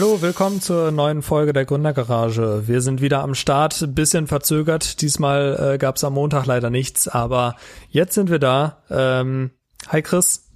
[0.00, 2.62] Hallo, willkommen zur neuen Folge der Gründergarage.
[2.66, 5.02] Wir sind wieder am Start, bisschen verzögert.
[5.02, 7.54] Diesmal äh, gab es am Montag leider nichts, aber
[7.90, 8.82] jetzt sind wir da.
[8.88, 9.50] Ähm,
[9.88, 10.50] hi Chris.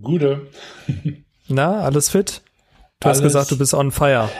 [0.00, 0.46] Gute.
[1.48, 2.40] Na, alles fit?
[3.00, 4.30] Du alles, hast gesagt, du bist on fire.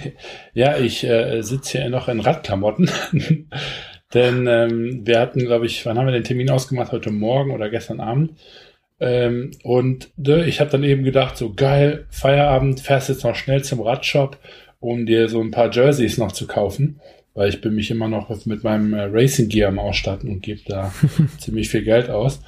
[0.52, 2.90] ja, ich äh, sitze hier noch in Radklamotten.
[4.12, 6.92] Denn ähm, wir hatten, glaube ich, wann haben wir den Termin ausgemacht?
[6.92, 8.32] Heute Morgen oder gestern Abend?
[9.02, 13.64] Ähm, und ne, ich habe dann eben gedacht, so geil, Feierabend, fährst jetzt noch schnell
[13.64, 14.38] zum Radshop,
[14.78, 17.00] um dir so ein paar Jerseys noch zu kaufen,
[17.34, 20.60] weil ich bin mich immer noch mit meinem äh, Racing Gear am Ausstatten und gebe
[20.68, 20.92] da
[21.38, 22.42] ziemlich viel Geld aus.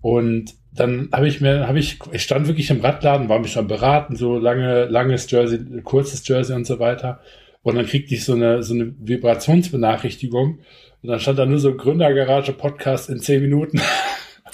[0.00, 3.68] Und dann habe ich mir, habe ich, ich stand wirklich im Radladen, war mich schon
[3.68, 7.20] beraten, so lange, langes Jersey, kurzes Jersey und so weiter.
[7.62, 10.58] Und dann kriegte ich so eine, so eine Vibrationsbenachrichtigung.
[11.02, 13.80] Und dann stand da nur so Gründergarage Podcast in zehn Minuten.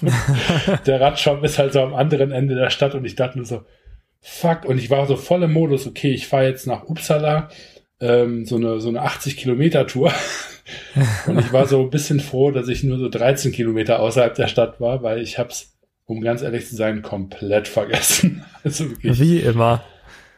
[0.86, 3.64] der Radshop ist halt so am anderen Ende der Stadt und ich dachte nur so,
[4.20, 4.64] fuck.
[4.64, 7.48] Und ich war so voll im Modus, okay, ich fahre jetzt nach Uppsala,
[8.00, 10.12] ähm, so eine, so eine 80 Kilometer Tour.
[11.26, 14.48] und ich war so ein bisschen froh, dass ich nur so 13 Kilometer außerhalb der
[14.48, 18.44] Stadt war, weil ich hab's, um ganz ehrlich zu sein, komplett vergessen.
[18.64, 19.82] also wirklich, Wie immer.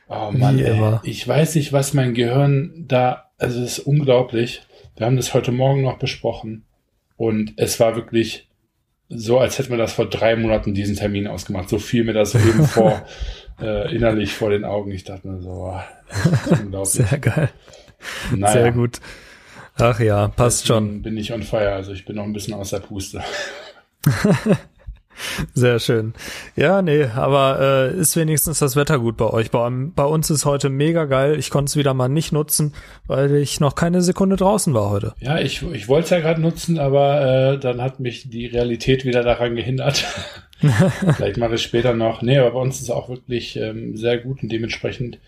[0.09, 1.01] Oh Mann, Wie ey, immer.
[1.05, 4.62] ich weiß nicht, was mein Gehirn da, also es ist unglaublich.
[4.97, 6.64] Wir haben das heute Morgen noch besprochen
[7.17, 8.47] und es war wirklich
[9.09, 11.69] so, als hätte man das vor drei Monaten diesen Termin ausgemacht.
[11.69, 13.06] So fiel mir das eben vor,
[13.61, 14.91] äh, innerlich vor den Augen.
[14.91, 15.75] Ich dachte mir so,
[16.51, 16.92] unglaublich.
[16.92, 17.48] Sehr geil.
[18.34, 18.53] Naja.
[18.53, 19.01] Sehr gut.
[19.77, 21.03] Ach ja, passt Deswegen schon.
[21.03, 23.23] Bin ich on fire, also ich bin noch ein bisschen aus der Puste.
[25.55, 26.14] Sehr schön.
[26.56, 29.50] Ja, nee, aber äh, ist wenigstens das Wetter gut bei euch.
[29.50, 31.38] Bei, bei uns ist heute mega geil.
[31.38, 32.74] Ich konnte es wieder mal nicht nutzen,
[33.06, 35.14] weil ich noch keine Sekunde draußen war heute.
[35.20, 39.05] Ja, ich, ich wollte es ja gerade nutzen, aber äh, dann hat mich die Realität
[39.05, 40.05] wieder daran gehindert.
[41.17, 42.23] Vielleicht mache ich später noch.
[42.23, 45.18] Nee, aber bei uns ist es auch wirklich ähm, sehr gut und dementsprechend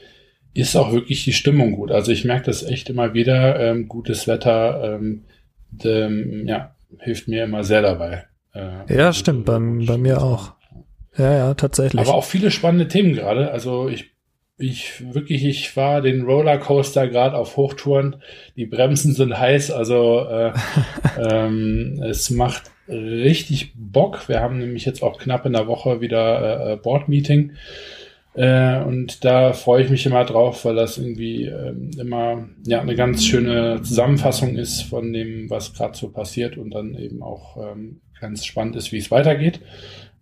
[0.54, 1.92] ist auch wirklich die Stimmung gut.
[1.92, 3.60] Also ich merke das echt immer wieder.
[3.60, 5.22] Ähm, gutes Wetter ähm,
[5.70, 8.24] dem, ja, hilft mir immer sehr dabei.
[8.54, 10.52] Äh, ja, stimmt, bei, bei mir auch.
[11.16, 12.00] Ja, ja, tatsächlich.
[12.00, 13.50] Aber auch viele spannende Themen gerade.
[13.50, 14.10] Also ich,
[14.58, 18.16] ich wirklich, ich war den Rollercoaster gerade auf Hochtouren.
[18.56, 20.52] Die Bremsen sind heiß, also äh,
[21.18, 24.28] ähm, es macht richtig Bock.
[24.28, 27.52] Wir haben nämlich jetzt auch knapp in der Woche wieder äh, Board-Meeting.
[28.34, 32.94] Äh, und da freue ich mich immer drauf, weil das irgendwie ähm, immer ja eine
[32.94, 38.00] ganz schöne Zusammenfassung ist von dem, was gerade so passiert und dann eben auch ähm,
[38.20, 39.60] ganz spannend ist, wie es weitergeht.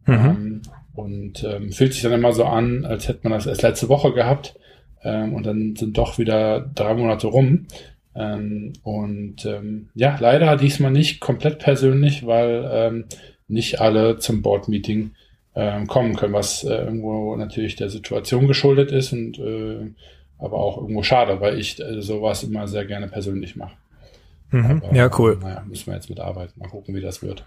[0.07, 0.15] Mhm.
[0.15, 0.63] Ähm,
[0.95, 4.13] und ähm, fühlt sich dann immer so an, als hätte man das erst letzte Woche
[4.13, 4.59] gehabt.
[5.03, 7.67] Ähm, und dann sind doch wieder drei Monate rum.
[8.15, 13.05] Ähm, und ähm, ja, leider diesmal nicht komplett persönlich, weil ähm,
[13.47, 15.13] nicht alle zum Board-Meeting
[15.89, 19.91] kommen können, was äh, irgendwo natürlich der Situation geschuldet ist und äh,
[20.39, 23.77] aber auch irgendwo schade, weil ich äh, sowas immer sehr gerne persönlich mache.
[24.51, 24.83] Mhm.
[24.93, 25.39] ja, cool.
[25.41, 26.59] Naja, müssen wir jetzt mitarbeiten.
[26.59, 27.45] Mal gucken, wie das wird.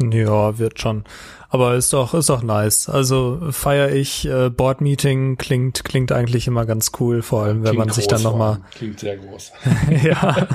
[0.00, 1.04] Ja, wird schon.
[1.50, 2.88] Aber ist doch, ist doch nice.
[2.88, 7.70] Also feier ich, äh, Board Meeting klingt, klingt eigentlich immer ganz cool, vor allem wenn
[7.70, 8.60] klingt man sich dann nochmal.
[8.74, 9.52] Klingt sehr groß.
[10.04, 10.46] ja,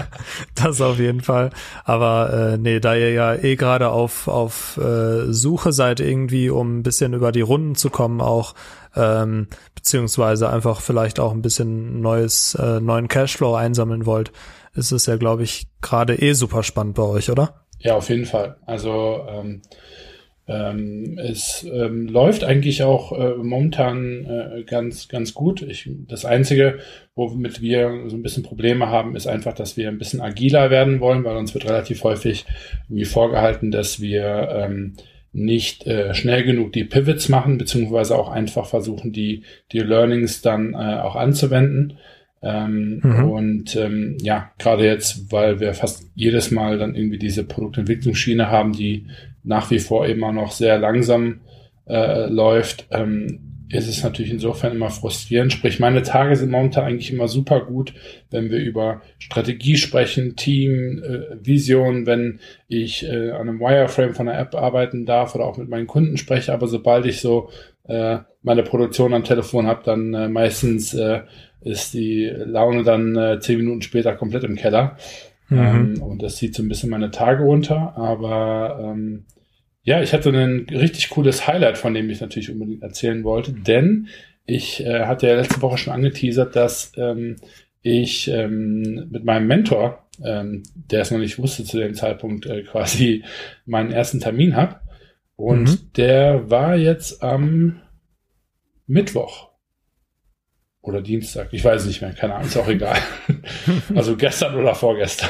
[0.53, 1.49] das auf jeden Fall.
[1.83, 6.79] Aber äh, nee, da ihr ja eh gerade auf, auf äh, Suche seid irgendwie, um
[6.79, 8.53] ein bisschen über die Runden zu kommen auch,
[8.95, 14.31] ähm, beziehungsweise einfach vielleicht auch ein bisschen neues, äh, neuen Cashflow einsammeln wollt,
[14.75, 17.62] ist es ja, glaube ich, gerade eh super spannend bei euch, oder?
[17.83, 18.55] Ja, auf jeden Fall.
[18.65, 19.61] Also ähm,
[20.47, 25.61] ähm, es ähm, läuft eigentlich auch äh, momentan äh, ganz, ganz gut.
[25.61, 26.79] Ich, das Einzige,
[27.15, 31.01] womit wir so ein bisschen Probleme haben, ist einfach, dass wir ein bisschen agiler werden
[31.01, 32.45] wollen, weil uns wird relativ häufig
[32.87, 34.95] irgendwie vorgehalten, dass wir ähm,
[35.33, 40.73] nicht äh, schnell genug die Pivots machen, beziehungsweise auch einfach versuchen, die, die Learnings dann
[40.73, 41.97] äh, auch anzuwenden.
[42.43, 43.23] Ähm, mhm.
[43.29, 48.73] Und ähm, ja, gerade jetzt, weil wir fast jedes Mal dann irgendwie diese Produktentwicklungsschiene haben,
[48.73, 49.07] die
[49.43, 51.39] nach wie vor immer noch sehr langsam
[51.87, 55.51] äh, läuft, ähm, ist es natürlich insofern immer frustrierend.
[55.51, 57.93] Sprich, meine Tage sind momentan eigentlich immer super gut,
[58.29, 64.29] wenn wir über Strategie sprechen, Team, äh, Vision, wenn ich äh, an einem Wireframe von
[64.29, 66.53] einer App arbeiten darf oder auch mit meinen Kunden spreche.
[66.53, 67.49] Aber sobald ich so
[67.87, 71.21] äh, meine Produktion am Telefon habe, dann äh, meistens äh,
[71.63, 74.97] ist die Laune dann äh, zehn Minuten später komplett im Keller.
[75.49, 75.57] Mhm.
[75.57, 77.93] Ähm, und das zieht so ein bisschen meine Tage runter.
[77.97, 79.25] Aber ähm,
[79.83, 84.07] ja, ich hatte ein richtig cooles Highlight, von dem ich natürlich unbedingt erzählen wollte, denn
[84.45, 87.37] ich äh, hatte ja letzte Woche schon angeteasert, dass ähm,
[87.81, 92.63] ich ähm, mit meinem Mentor, ähm, der es noch nicht wusste zu dem Zeitpunkt, äh,
[92.63, 93.23] quasi
[93.65, 94.79] meinen ersten Termin habe.
[95.35, 95.79] Und mhm.
[95.97, 97.81] der war jetzt am
[98.87, 99.49] Mittwoch
[100.83, 102.97] oder Dienstag, ich weiß nicht mehr, keine Ahnung, ist auch egal.
[103.95, 105.29] also gestern oder vorgestern.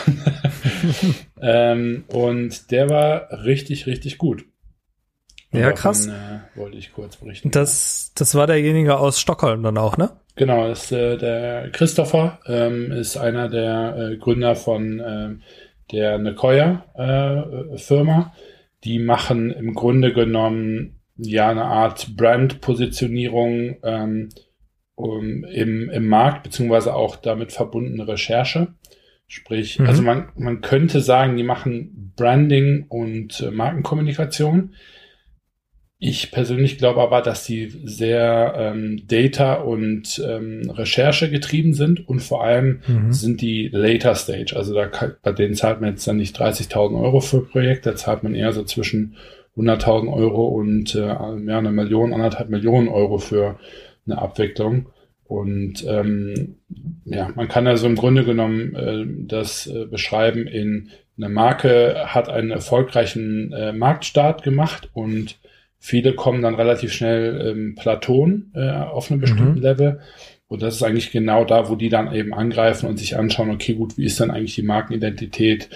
[1.42, 4.46] ähm, und der war richtig, richtig gut.
[5.52, 6.08] Und ja, krass.
[6.08, 7.52] äh, wollte ich kurz berichten.
[7.52, 10.10] Das, das war derjenige aus Stockholm dann auch, ne?
[10.36, 15.36] Genau, das ist äh, der Christopher, ähm, ist einer der äh, Gründer von äh,
[15.92, 18.34] der Nekoya äh, Firma.
[18.84, 24.30] Die machen im Grunde genommen ja eine Art Brand-Positionierung ähm,
[25.04, 28.70] um, im, im Markt, beziehungsweise auch damit verbundene Recherche.
[29.28, 29.88] Sprich, mhm.
[29.88, 34.76] also man, man könnte sagen, die machen Branding und äh, Markenkommunikation.
[36.00, 42.20] Ich persönlich glaube aber, dass sie sehr ähm, Data und ähm, Recherche getrieben sind und
[42.22, 43.14] vor allem mhm.
[43.14, 44.54] sind die Later Stage.
[44.56, 47.96] Also da kann, bei denen zahlt man jetzt dann nicht 30.000 Euro für Projekte, da
[47.96, 49.16] zahlt man eher so zwischen
[49.58, 53.60] 100.000 Euro und äh, mehr eine Million, anderthalb Millionen Euro für
[54.06, 54.88] eine Abwicklung.
[55.34, 56.58] Und ähm,
[57.06, 62.30] ja, man kann also im Grunde genommen äh, das äh, beschreiben in eine Marke hat
[62.30, 65.40] einen erfolgreichen äh, Marktstart gemacht und
[65.80, 69.64] viele kommen dann relativ schnell im Platon äh, auf einem bestimmten mhm.
[69.64, 70.02] Level.
[70.50, 73.74] Und das ist eigentlich genau da, wo die dann eben angreifen und sich anschauen, okay,
[73.74, 75.68] gut, wie ist dann eigentlich die Markenidentität?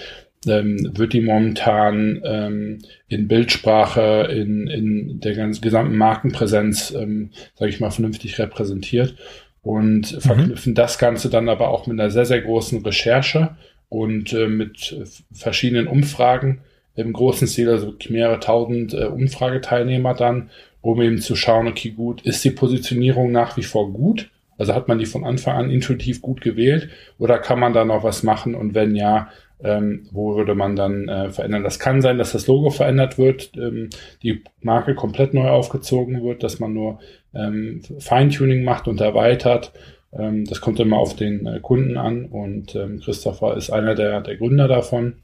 [0.46, 2.78] ähm, wird die momentan ähm,
[3.08, 9.16] in Bildsprache, in, in der ganzen gesamten Markenpräsenz, ähm, sage ich mal, vernünftig repräsentiert
[9.62, 10.20] und mhm.
[10.20, 13.56] verknüpfen das Ganze dann aber auch mit einer sehr, sehr großen Recherche
[13.88, 14.96] und äh, mit
[15.32, 16.60] verschiedenen Umfragen
[16.94, 20.50] im großen Stil, also mehrere tausend äh, Umfrageteilnehmer dann,
[20.80, 24.30] um eben zu schauen, okay, gut, ist die Positionierung nach wie vor gut?
[24.58, 26.88] Also hat man die von Anfang an intuitiv gut gewählt
[27.18, 28.56] oder kann man da noch was machen?
[28.56, 29.28] Und wenn ja,
[29.62, 31.62] ähm, wo würde man dann äh, verändern?
[31.62, 33.90] Das kann sein, dass das Logo verändert wird, ähm,
[34.22, 36.98] die Marke komplett neu aufgezogen wird, dass man nur
[37.38, 39.72] ähm, Feintuning macht und erweitert.
[40.12, 44.20] Ähm, das kommt immer auf den äh, Kunden an und ähm, Christopher ist einer der,
[44.20, 45.22] der Gründer davon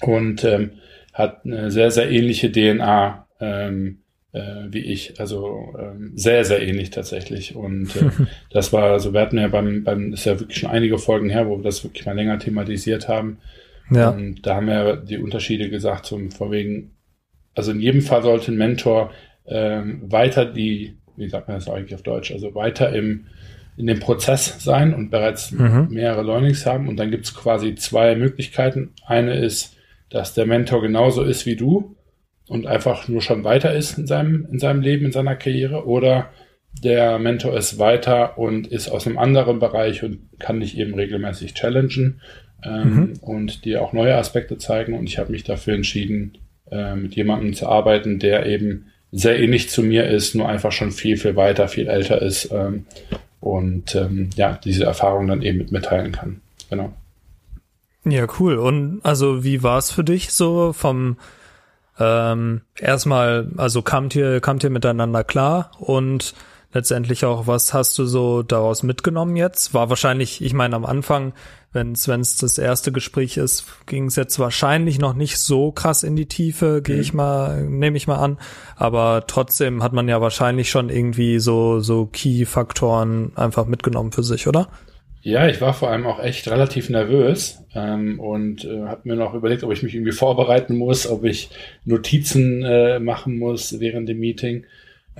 [0.00, 0.72] und ähm,
[1.12, 4.00] hat eine sehr, sehr ähnliche DNA ähm,
[4.32, 5.18] äh, wie ich.
[5.20, 7.56] Also ähm, sehr, sehr ähnlich tatsächlich.
[7.56, 8.10] Und äh,
[8.50, 11.48] das war, also wir hatten ja beim, beim, ist ja wirklich schon einige Folgen her,
[11.48, 13.38] wo wir das wirklich mal länger thematisiert haben.
[13.90, 14.10] Ja.
[14.10, 16.92] Und da haben wir die Unterschiede gesagt, zum vorwegen,
[17.54, 19.10] also in jedem Fall sollte ein Mentor
[19.46, 23.26] ähm, weiter die, wie sagt man das eigentlich auf Deutsch, also weiter im
[23.76, 25.88] in dem Prozess sein und bereits mhm.
[25.90, 26.86] mehrere Learnings haben.
[26.86, 28.90] Und dann gibt es quasi zwei Möglichkeiten.
[29.06, 29.74] Eine ist,
[30.10, 31.96] dass der Mentor genauso ist wie du
[32.46, 36.30] und einfach nur schon weiter ist in seinem, in seinem Leben, in seiner Karriere oder
[36.84, 41.54] der Mentor ist weiter und ist aus einem anderen Bereich und kann dich eben regelmäßig
[41.54, 42.20] challengen
[42.62, 43.12] ähm, mhm.
[43.22, 44.92] und dir auch neue Aspekte zeigen.
[44.92, 46.38] Und ich habe mich dafür entschieden,
[46.70, 50.92] äh, mit jemandem zu arbeiten, der eben sehr ähnlich zu mir ist, nur einfach schon
[50.92, 52.86] viel, viel weiter, viel älter ist ähm,
[53.40, 56.40] und ähm, ja, diese Erfahrung dann eben mit mitteilen kann.
[56.68, 56.92] Genau.
[58.04, 58.56] Ja, cool.
[58.56, 61.16] Und also wie war es für dich so vom
[61.98, 66.34] ähm, erstmal, also kamt ihr, kamt ihr miteinander klar und
[66.72, 69.74] letztendlich auch, was hast du so daraus mitgenommen jetzt?
[69.74, 71.32] War wahrscheinlich, ich meine, am Anfang,
[71.72, 76.16] wenn es das erste Gespräch ist, ging es jetzt wahrscheinlich noch nicht so krass in
[76.16, 77.02] die Tiefe, gehe mhm.
[77.02, 78.38] ich mal, nehme ich mal an.
[78.76, 84.46] Aber trotzdem hat man ja wahrscheinlich schon irgendwie so, so Key-Faktoren einfach mitgenommen für sich,
[84.46, 84.68] oder?
[85.22, 89.34] Ja, ich war vor allem auch echt relativ nervös ähm, und äh, habe mir noch
[89.34, 91.50] überlegt, ob ich mich irgendwie vorbereiten muss, ob ich
[91.84, 94.64] Notizen äh, machen muss während dem Meeting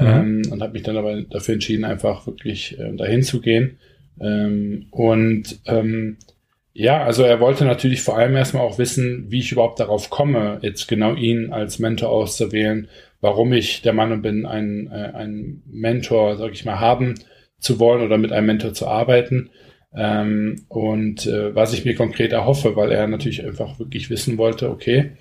[0.00, 0.06] mhm.
[0.06, 3.78] ähm, und habe mich dann aber dafür entschieden, einfach wirklich äh, dahin zu gehen.
[4.20, 6.16] Ähm, und ähm,
[6.72, 10.58] ja, also er wollte natürlich vor allem erstmal auch wissen, wie ich überhaupt darauf komme,
[10.62, 12.88] jetzt genau ihn als Mentor auszuwählen,
[13.20, 17.14] warum ich der Meinung bin, einen, äh, einen Mentor, sag ich mal, haben
[17.58, 19.50] zu wollen oder mit einem Mentor zu arbeiten.
[19.94, 24.70] Ähm, und äh, was ich mir konkret erhoffe, weil er natürlich einfach wirklich wissen wollte,
[24.70, 25.12] okay,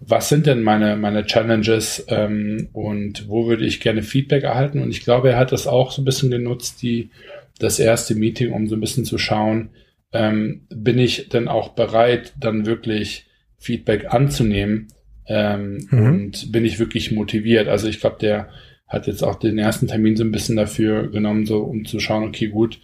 [0.00, 4.82] was sind denn meine, meine Challenges ähm, und wo würde ich gerne Feedback erhalten?
[4.82, 7.10] Und ich glaube, er hat das auch so ein bisschen genutzt, die,
[7.58, 9.70] das erste Meeting, um so ein bisschen zu schauen,
[10.12, 13.26] ähm, bin ich denn auch bereit, dann wirklich
[13.58, 14.88] Feedback anzunehmen
[15.26, 16.06] ähm, mhm.
[16.06, 17.68] und bin ich wirklich motiviert?
[17.68, 18.50] Also ich glaube, der
[18.86, 22.24] hat jetzt auch den ersten Termin so ein bisschen dafür genommen, so um zu schauen,
[22.24, 22.80] okay, gut,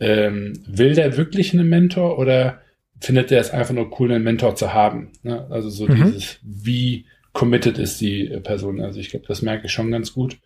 [0.00, 2.60] ähm, will der wirklich einen Mentor oder
[3.00, 5.12] findet der es einfach nur cool, einen Mentor zu haben?
[5.22, 5.46] Ne?
[5.50, 6.12] Also so mhm.
[6.12, 8.80] dieses, wie committed ist die Person?
[8.80, 10.38] Also ich glaube, das merke ich schon ganz gut,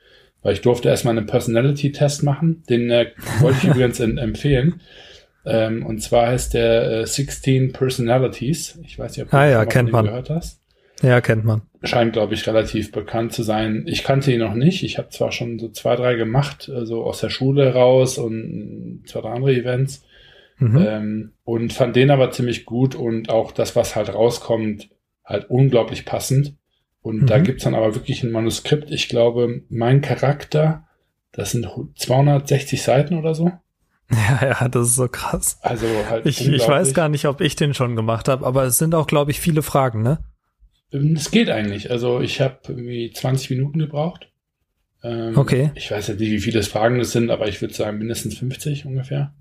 [0.42, 4.80] weil ich durfte erstmal einen Personality-Test machen, den äh, wollte ich übrigens empfehlen.
[5.44, 8.78] Ähm, und zwar heißt der äh, 16 Personalities.
[8.85, 10.04] Ich weiß nicht, ob du ah, ja, kennt man.
[10.04, 10.61] gehört hast.
[11.02, 11.62] Ja, kennt man.
[11.82, 13.85] Scheint, glaube ich, relativ bekannt zu sein.
[13.88, 14.85] Ich kannte ihn noch nicht.
[14.85, 19.02] Ich habe zwar schon so zwei, drei gemacht, so also aus der Schule raus und
[19.06, 20.04] zwei, drei andere Events.
[20.59, 20.87] Mhm.
[20.87, 24.90] Ähm, und fand den aber ziemlich gut und auch das, was halt rauskommt,
[25.25, 26.56] halt unglaublich passend.
[27.00, 27.26] Und mhm.
[27.26, 28.90] da gibt's dann aber wirklich ein Manuskript.
[28.90, 30.87] Ich glaube, mein Charakter,
[31.32, 31.66] das sind
[31.97, 33.52] 260 Seiten oder so.
[34.12, 35.59] Ja, ja, das ist so krass.
[35.62, 36.26] Also halt.
[36.26, 39.06] Ich, ich weiß gar nicht, ob ich den schon gemacht habe, aber es sind auch,
[39.06, 40.18] glaube ich, viele Fragen, ne?
[40.92, 41.90] Ähm, es geht eigentlich.
[41.90, 44.30] Also ich habe irgendwie 20 Minuten gebraucht.
[45.02, 45.71] Ähm, okay.
[45.75, 48.85] Ich weiß jetzt nicht, wie viele Fragen das sind, aber ich würde sagen mindestens 50
[48.85, 49.32] ungefähr.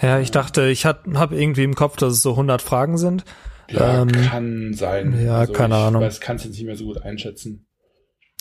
[0.00, 3.24] Ja, ich dachte, ich habe irgendwie im Kopf, dass es so 100 Fragen sind.
[3.70, 5.18] Ja, ähm, kann sein.
[5.24, 6.02] Ja, also keine ich Ahnung.
[6.02, 7.66] Ich kann es jetzt nicht mehr so gut einschätzen.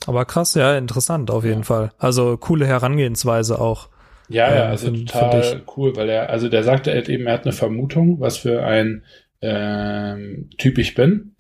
[0.06, 1.66] Aber krass, ja, interessant auf jeden ja.
[1.66, 1.92] Fall.
[1.98, 3.90] Also coole Herangehensweise auch.
[4.28, 7.26] Ja, ja, ähm, also find, total find cool, weil er, also der sagte halt eben,
[7.26, 9.04] er hat eine Vermutung, was für ein
[9.42, 11.36] ähm, Typ ich bin.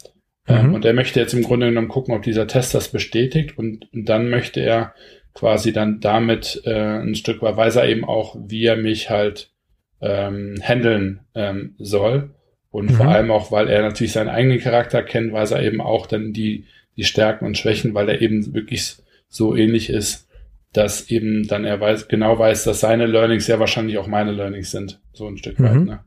[0.47, 0.73] Ähm, mhm.
[0.75, 4.05] und er möchte jetzt im Grunde genommen gucken, ob dieser Test das bestätigt und, und
[4.07, 4.93] dann möchte er
[5.33, 9.54] quasi dann damit äh, ein Stück weit weiß er eben auch, wie er mich halt
[10.01, 12.31] ähm, handeln ähm, soll.
[12.71, 12.95] Und mhm.
[12.95, 16.33] vor allem auch, weil er natürlich seinen eigenen Charakter kennt, weiß er eben auch dann
[16.33, 16.65] die,
[16.97, 18.97] die Stärken und Schwächen, weil er eben wirklich
[19.29, 20.27] so ähnlich ist,
[20.75, 24.71] dass eben dann er weiß, genau weiß, dass seine Learnings sehr wahrscheinlich auch meine Learnings
[24.71, 25.63] sind, so ein Stück mhm.
[25.63, 25.85] weit.
[25.85, 25.99] Ne?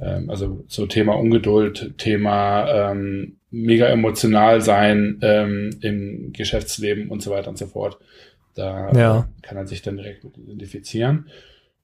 [0.00, 7.30] Ähm, also so Thema Ungeduld, Thema ähm, mega emotional sein ähm, im Geschäftsleben und so
[7.30, 7.98] weiter und so fort.
[8.54, 9.28] Da ja.
[9.40, 11.28] kann er sich dann direkt identifizieren.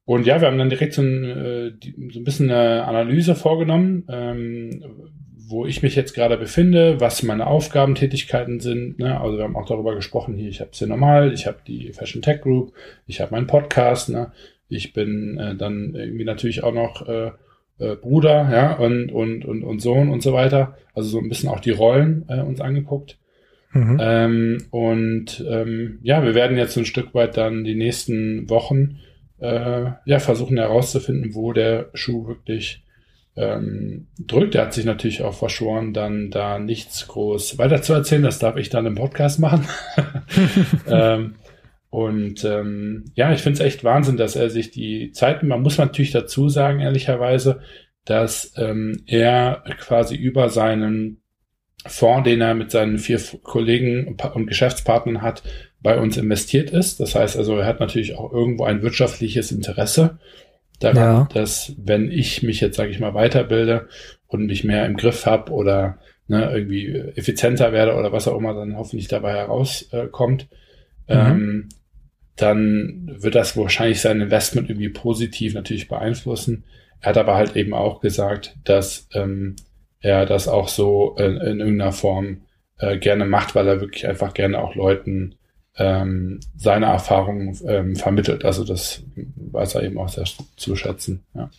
[0.08, 1.72] Und ja, wir haben dann direkt so ein, äh,
[2.12, 4.82] so ein bisschen eine Analyse vorgenommen, ähm,
[5.36, 8.98] wo ich mich jetzt gerade befinde, was meine Aufgabentätigkeiten sind.
[8.98, 9.20] Ne?
[9.20, 11.92] Also wir haben auch darüber gesprochen, hier, ich habe es hier normal, ich habe die
[11.92, 12.72] Fashion Tech Group,
[13.06, 14.32] ich habe meinen Podcast, ne?
[14.70, 17.32] ich bin äh, dann irgendwie natürlich auch noch äh,
[17.78, 20.78] äh, Bruder, ja, und, und, und, und Sohn und so weiter.
[20.94, 23.18] Also so ein bisschen auch die Rollen äh, uns angeguckt.
[23.72, 23.98] Mhm.
[24.00, 29.00] Ähm, und ähm, ja, wir werden jetzt ein Stück weit dann die nächsten Wochen
[29.40, 32.84] äh, ja, versuchen herauszufinden, wo der Schuh wirklich
[33.36, 34.54] ähm, drückt.
[34.54, 38.22] Er hat sich natürlich auch verschworen, dann da nichts groß weiter zu erzählen.
[38.22, 39.66] Das darf ich dann im Podcast machen.
[40.88, 41.34] ähm,
[41.90, 45.78] und ähm, ja, ich finde es echt Wahnsinn, dass er sich die Zeit, man muss
[45.78, 47.60] natürlich dazu sagen, ehrlicherweise,
[48.04, 51.22] dass ähm, er quasi über seinen
[51.86, 55.42] Fonds, den er mit seinen vier Kollegen und Geschäftspartnern hat,
[55.80, 57.00] bei uns investiert ist.
[57.00, 60.18] Das heißt also, er hat natürlich auch irgendwo ein wirtschaftliches Interesse
[60.80, 61.28] daran, ja.
[61.32, 63.88] dass wenn ich mich jetzt, sage ich mal, weiterbilde
[64.26, 68.54] und mich mehr im Griff habe oder ne, irgendwie effizienter werde oder was auch immer
[68.54, 70.48] dann hoffentlich dabei herauskommt,
[71.06, 71.30] äh, mhm.
[71.30, 71.68] ähm,
[72.36, 76.64] dann wird das wahrscheinlich sein Investment irgendwie positiv natürlich beeinflussen.
[77.00, 79.56] Er hat aber halt eben auch gesagt, dass ähm,
[80.00, 82.42] er das auch so in, in irgendeiner Form
[82.78, 85.34] äh, gerne macht, weil er wirklich einfach gerne auch Leuten
[85.78, 88.44] ähm, seine Erfahrungen ähm, vermittelt.
[88.44, 89.02] Also das
[89.36, 90.24] weiß er eben auch sehr
[90.56, 91.24] zu schätzen.
[91.34, 91.50] Ja,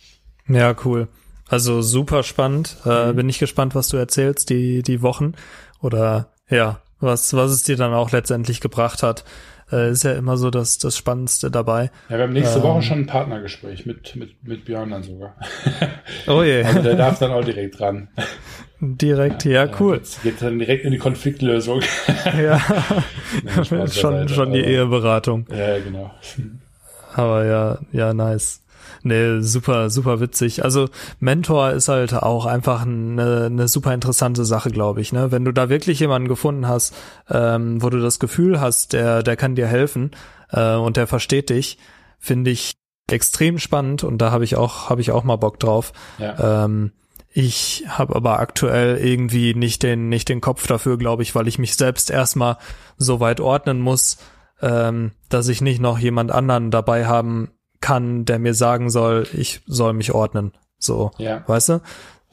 [0.48, 1.08] ja cool.
[1.48, 2.76] Also super spannend.
[2.84, 3.16] Äh, mhm.
[3.16, 5.32] Bin ich gespannt, was du erzählst, die, die Wochen.
[5.80, 9.24] Oder ja, was, was es dir dann auch letztendlich gebracht hat.
[9.72, 11.90] Äh, ist ja immer so das, das Spannendste dabei.
[12.08, 15.36] Ja, wir haben nächste ähm, Woche schon ein Partnergespräch mit, mit, mit Björn dann sogar.
[16.26, 16.64] Oh je.
[16.64, 18.08] Also der darf dann auch direkt dran.
[18.80, 19.96] Direkt, ja, ja cool.
[19.96, 21.80] Jetzt geht dann direkt in die Konfliktlösung.
[22.24, 22.60] Ja,
[23.44, 25.46] Nein, schon, schon die Eheberatung.
[25.50, 26.10] Ja, genau.
[27.14, 28.62] Aber ja, ja, nice.
[29.02, 30.64] Nee, super, super witzig.
[30.64, 30.88] Also
[31.20, 35.12] Mentor ist halt auch einfach eine, eine super interessante Sache, glaube ich.
[35.12, 35.30] Ne?
[35.32, 36.94] Wenn du da wirklich jemanden gefunden hast,
[37.30, 40.10] ähm, wo du das Gefühl hast, der, der kann dir helfen
[40.50, 41.78] äh, und der versteht dich,
[42.18, 42.74] finde ich
[43.10, 45.92] extrem spannend und da habe ich auch, habe ich auch mal Bock drauf.
[46.18, 46.64] Ja.
[46.64, 46.92] Ähm,
[47.32, 51.58] ich habe aber aktuell irgendwie nicht den, nicht den Kopf dafür, glaube ich, weil ich
[51.58, 52.58] mich selbst erstmal
[52.96, 54.18] so weit ordnen muss,
[54.60, 59.62] ähm, dass ich nicht noch jemand anderen dabei haben kann, der mir sagen soll, ich
[59.66, 60.52] soll mich ordnen.
[60.78, 61.44] So, ja.
[61.46, 61.80] weißt du?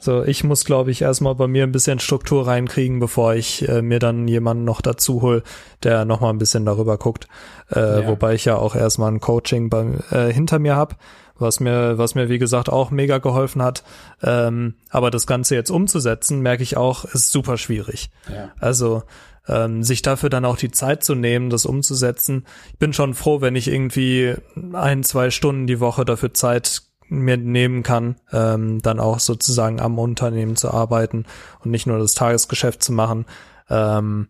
[0.00, 3.82] So, ich muss, glaube ich, erstmal bei mir ein bisschen Struktur reinkriegen, bevor ich äh,
[3.82, 5.42] mir dann jemanden noch dazu hol,
[5.82, 7.26] der noch mal ein bisschen darüber guckt.
[7.72, 8.06] Äh, ja.
[8.06, 10.98] Wobei ich ja auch erstmal ein Coaching bei, äh, hinter mir hab,
[11.36, 13.82] was mir, was mir wie gesagt auch mega geholfen hat.
[14.22, 18.10] Ähm, aber das Ganze jetzt umzusetzen, merke ich auch, ist super schwierig.
[18.32, 18.52] Ja.
[18.60, 19.02] Also
[19.48, 22.46] ähm, sich dafür dann auch die Zeit zu nehmen, das umzusetzen.
[22.72, 24.34] Ich bin schon froh, wenn ich irgendwie
[24.74, 29.98] ein, zwei Stunden die Woche dafür Zeit mir nehmen kann, ähm, dann auch sozusagen am
[29.98, 31.24] Unternehmen zu arbeiten
[31.60, 33.26] und nicht nur das Tagesgeschäft zu machen.
[33.68, 34.28] Ähm,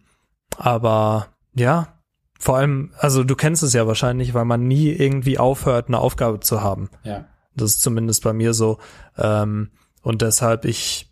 [0.57, 1.89] aber ja,
[2.39, 6.41] vor allem, also du kennst es ja wahrscheinlich, weil man nie irgendwie aufhört, eine Aufgabe
[6.41, 6.89] zu haben.
[7.03, 7.25] Ja.
[7.55, 8.79] Das ist zumindest bei mir so.
[9.17, 9.71] Ähm,
[10.03, 11.11] und deshalb ich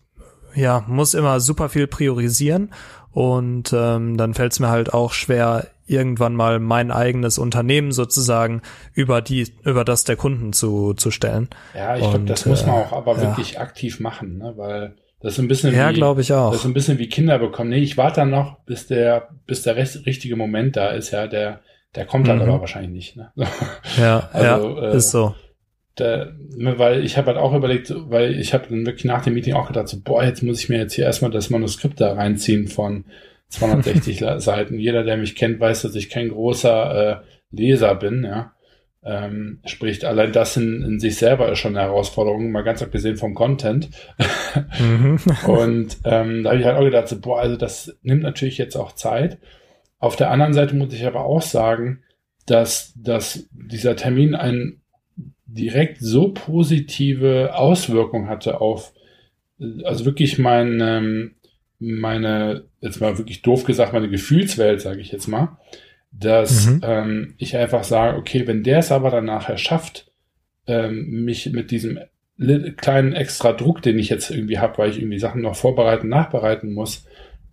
[0.55, 2.73] ja muss immer super viel priorisieren
[3.11, 8.63] und ähm, dann fällt es mir halt auch schwer, irgendwann mal mein eigenes Unternehmen sozusagen
[8.93, 11.49] über die, über das der Kunden zu, zu stellen.
[11.75, 13.61] Ja, ich glaube, das muss man auch aber äh, wirklich ja.
[13.61, 14.55] aktiv machen, ne?
[14.57, 16.51] weil das ist ein bisschen ja, glaube ich auch.
[16.51, 17.71] Das ist ein bisschen wie Kinder bekommen.
[17.71, 21.61] Nee, ich warte dann noch, bis der, bis der richtige Moment da ist, ja, der,
[21.95, 22.49] der kommt halt mhm.
[22.49, 23.17] aber wahrscheinlich nicht.
[23.17, 23.33] Ne?
[23.99, 25.35] Ja, also, ja, äh, ist so.
[25.95, 29.33] Da, ne, weil ich habe halt auch überlegt, weil ich habe dann wirklich nach dem
[29.33, 32.13] Meeting auch gedacht, so, boah, jetzt muss ich mir jetzt hier erstmal das Manuskript da
[32.13, 33.07] reinziehen von
[33.49, 34.79] 260 Seiten.
[34.79, 38.53] Jeder, der mich kennt, weiß, dass ich kein großer äh, Leser bin, ja.
[39.05, 43.17] Ähm, spricht allein das in, in sich selber ist schon eine Herausforderung, mal ganz abgesehen
[43.17, 43.89] vom Content.
[44.81, 45.21] mhm.
[45.47, 48.75] Und ähm, da habe ich halt auch gedacht, so, boah, also das nimmt natürlich jetzt
[48.75, 49.39] auch Zeit.
[50.01, 52.03] Auf der anderen Seite muss ich aber auch sagen,
[52.47, 54.81] dass, dass dieser Termin ein
[55.47, 58.93] direkt so positive Auswirkung hatte auf,
[59.85, 61.35] also wirklich mein, ähm,
[61.79, 65.59] meine, jetzt mal wirklich doof gesagt, meine Gefühlswelt, sage ich jetzt mal,
[66.11, 66.81] dass mhm.
[66.83, 70.11] ähm, ich einfach sage, okay, wenn der es aber dann nachher schafft,
[70.67, 71.99] ähm, mich mit diesem
[72.77, 76.73] kleinen extra Druck, den ich jetzt irgendwie habe, weil ich irgendwie Sachen noch vorbereiten, nachbereiten
[76.73, 77.07] muss,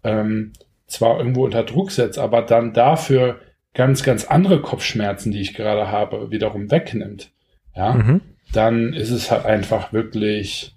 [0.04, 0.52] ähm,
[0.88, 3.40] zwar irgendwo unter Druck setzt, aber dann dafür
[3.74, 7.32] ganz, ganz andere Kopfschmerzen, die ich gerade habe, wiederum wegnimmt,
[7.76, 8.22] ja, mhm.
[8.52, 10.76] dann ist es halt einfach wirklich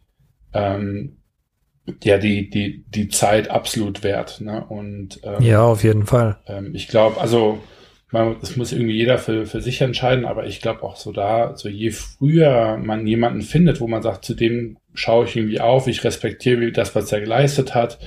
[0.55, 1.16] ähm,
[2.03, 4.41] ja die die die Zeit absolut wert.
[4.41, 4.65] Ne?
[4.69, 6.39] Und ähm, ja, auf jeden Fall.
[6.47, 7.61] Ähm, ich glaube, also
[8.13, 11.57] man, das muss irgendwie jeder für, für sich entscheiden, aber ich glaube auch so da,
[11.57, 15.87] so je früher man jemanden findet, wo man sagt, zu dem schaue ich irgendwie auf,
[15.87, 17.99] ich respektiere das, was er geleistet hat,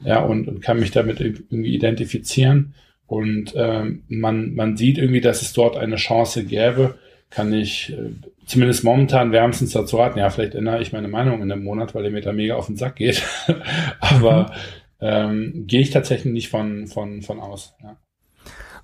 [0.00, 2.74] ja, und, und kann mich damit irgendwie identifizieren.
[3.06, 6.96] Und ähm, man, man sieht irgendwie, dass es dort eine Chance gäbe,
[7.30, 8.12] kann ich äh,
[8.46, 10.18] zumindest momentan wärmstens dazu raten.
[10.18, 12.66] Ja, vielleicht ändere ich meine Meinung in einem Monat, weil er mir da mega auf
[12.66, 13.22] den Sack geht.
[14.00, 14.52] Aber
[15.00, 15.06] mhm.
[15.06, 17.74] ähm, gehe ich tatsächlich nicht von, von, von aus.
[17.82, 17.96] Ja.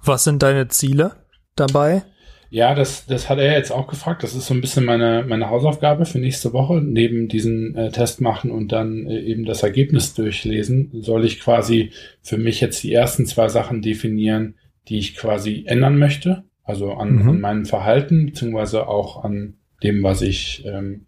[0.04, 1.12] Was sind deine Ziele
[1.56, 2.02] dabei?
[2.50, 4.22] Ja, das, das hat er jetzt auch gefragt.
[4.22, 6.80] Das ist so ein bisschen meine, meine Hausaufgabe für nächste Woche.
[6.80, 11.90] Neben diesen äh, Test machen und dann äh, eben das Ergebnis durchlesen, soll ich quasi
[12.22, 14.54] für mich jetzt die ersten zwei Sachen definieren,
[14.88, 16.44] die ich quasi ändern möchte.
[16.64, 17.28] Also an, mhm.
[17.28, 21.06] an meinem Verhalten, beziehungsweise auch an dem, was ich, ähm,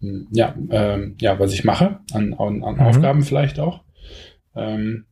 [0.00, 2.80] ja, ähm, ja, was ich mache, an, an, an mhm.
[2.80, 3.82] Aufgaben vielleicht auch.
[4.56, 5.04] Ähm,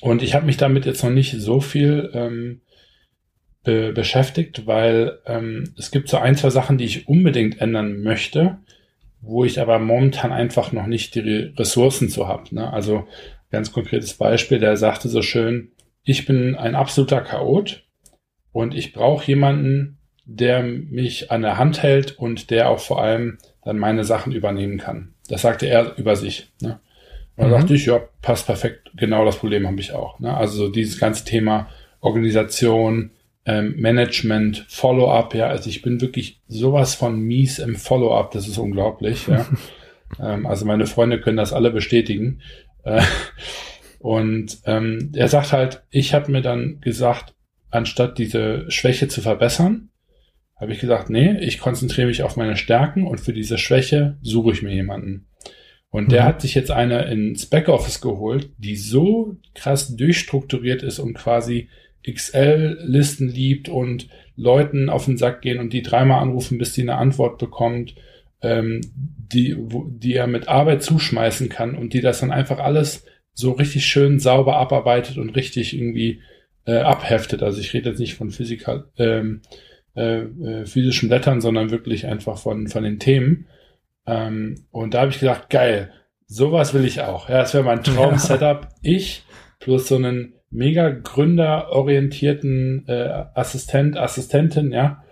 [0.00, 2.60] und ich habe mich damit jetzt noch nicht so viel ähm,
[3.62, 8.58] be beschäftigt, weil ähm, es gibt so ein, zwei Sachen, die ich unbedingt ändern möchte,
[9.22, 12.54] wo ich aber momentan einfach noch nicht die Ressourcen zu habe.
[12.54, 12.70] Ne?
[12.70, 13.06] Also
[13.50, 15.70] ganz konkretes Beispiel, der sagte so schön,
[16.02, 17.83] ich bin ein absoluter Chaot
[18.54, 23.38] und ich brauche jemanden, der mich an der Hand hält und der auch vor allem
[23.64, 25.12] dann meine Sachen übernehmen kann.
[25.28, 26.52] Das sagte er über sich.
[26.62, 26.78] Ne?
[27.36, 27.50] Und mhm.
[27.50, 28.92] da dachte ich, ja, passt perfekt.
[28.96, 30.20] Genau das Problem habe ich auch.
[30.20, 30.34] Ne?
[30.34, 31.68] Also so dieses ganze Thema
[32.00, 33.10] Organisation,
[33.44, 35.34] ähm, Management, Follow-up.
[35.34, 38.30] Ja, also ich bin wirklich sowas von mies im Follow-up.
[38.30, 39.26] Das ist unglaublich.
[39.26, 39.46] Ja?
[40.20, 42.40] ähm, also meine Freunde können das alle bestätigen.
[42.84, 43.02] Äh,
[43.98, 47.34] und ähm, er sagt halt, ich habe mir dann gesagt,
[47.74, 49.90] anstatt diese Schwäche zu verbessern,
[50.56, 54.52] habe ich gesagt, nee, ich konzentriere mich auf meine Stärken und für diese Schwäche suche
[54.52, 55.26] ich mir jemanden.
[55.90, 56.26] Und der mhm.
[56.26, 61.68] hat sich jetzt eine ins Backoffice geholt, die so krass durchstrukturiert ist und quasi
[62.08, 66.96] XL-Listen liebt und Leuten auf den Sack gehen und die dreimal anrufen, bis die eine
[66.96, 67.94] Antwort bekommt,
[68.42, 73.04] ähm, die, wo, die er mit Arbeit zuschmeißen kann und die das dann einfach alles
[73.32, 76.20] so richtig schön sauber abarbeitet und richtig irgendwie
[76.66, 77.42] äh, abheftet.
[77.42, 79.42] Also ich rede jetzt nicht von Physikal, ähm,
[79.96, 83.46] äh, äh, physischen Blättern, sondern wirklich einfach von, von den Themen.
[84.06, 85.92] Ähm, und da habe ich gesagt, geil,
[86.26, 87.28] sowas will ich auch.
[87.28, 88.68] Ja, das wäre mein Traum-Setup.
[88.82, 89.24] Ich
[89.60, 95.04] plus so einen mega gründerorientierten äh, Assistent, Assistentin, ja.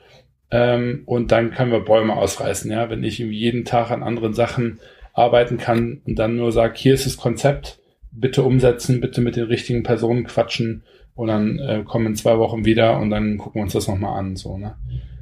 [0.50, 2.90] Ähm, und dann können wir Bäume ausreißen, ja.
[2.90, 4.80] Wenn ich irgendwie jeden Tag an anderen Sachen
[5.12, 7.80] arbeiten kann und dann nur sage, hier ist das Konzept,
[8.12, 10.84] bitte umsetzen, bitte mit den richtigen Personen quatschen
[11.14, 14.18] und dann äh, kommen in zwei Wochen wieder und dann gucken wir uns das nochmal
[14.18, 14.74] an, so, ne?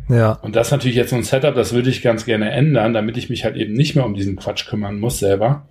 [0.09, 0.33] Ja.
[0.43, 3.17] Und das ist natürlich jetzt so ein Setup, das würde ich ganz gerne ändern, damit
[3.17, 5.69] ich mich halt eben nicht mehr um diesen Quatsch kümmern muss selber.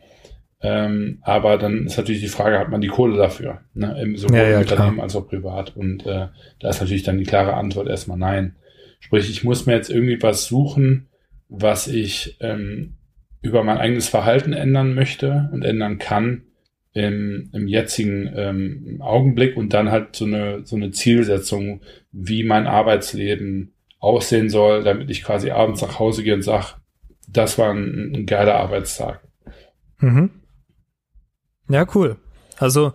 [0.61, 3.61] Ähm, aber dann ist natürlich die Frage, hat man die Kohle dafür?
[3.73, 4.13] Ne?
[4.15, 5.03] Sowohl ja, ja, im Unternehmen klar.
[5.03, 5.75] als auch privat.
[5.75, 6.27] Und äh,
[6.59, 8.55] da ist natürlich dann die klare Antwort erstmal nein.
[8.99, 11.07] Sprich, ich muss mir jetzt irgendwie was suchen,
[11.47, 12.95] was ich ähm,
[13.41, 16.43] über mein eigenes Verhalten ändern möchte und ändern kann,
[16.93, 22.67] im, im jetzigen ähm, Augenblick und dann halt so eine, so eine Zielsetzung, wie mein
[22.67, 26.75] Arbeitsleben aussehen soll, damit ich quasi abends nach Hause gehe und sage,
[27.27, 29.21] das war ein, ein geiler Arbeitstag.
[29.99, 30.31] Mhm.
[31.69, 32.17] Ja, cool.
[32.57, 32.93] Also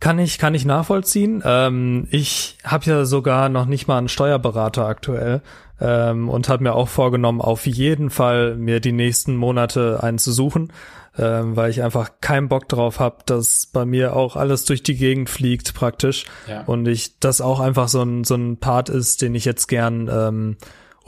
[0.00, 1.42] Kann ich, kann ich nachvollziehen.
[1.44, 5.42] Ähm, ich habe ja sogar noch nicht mal einen Steuerberater aktuell
[5.80, 10.30] ähm, und habe mir auch vorgenommen, auf jeden Fall mir die nächsten Monate einen zu
[10.30, 10.72] suchen,
[11.18, 14.96] ähm, weil ich einfach keinen Bock drauf habe, dass bei mir auch alles durch die
[14.96, 16.62] Gegend fliegt praktisch ja.
[16.62, 20.08] und ich das auch einfach so ein so ein Part ist, den ich jetzt gern
[20.12, 20.56] ähm,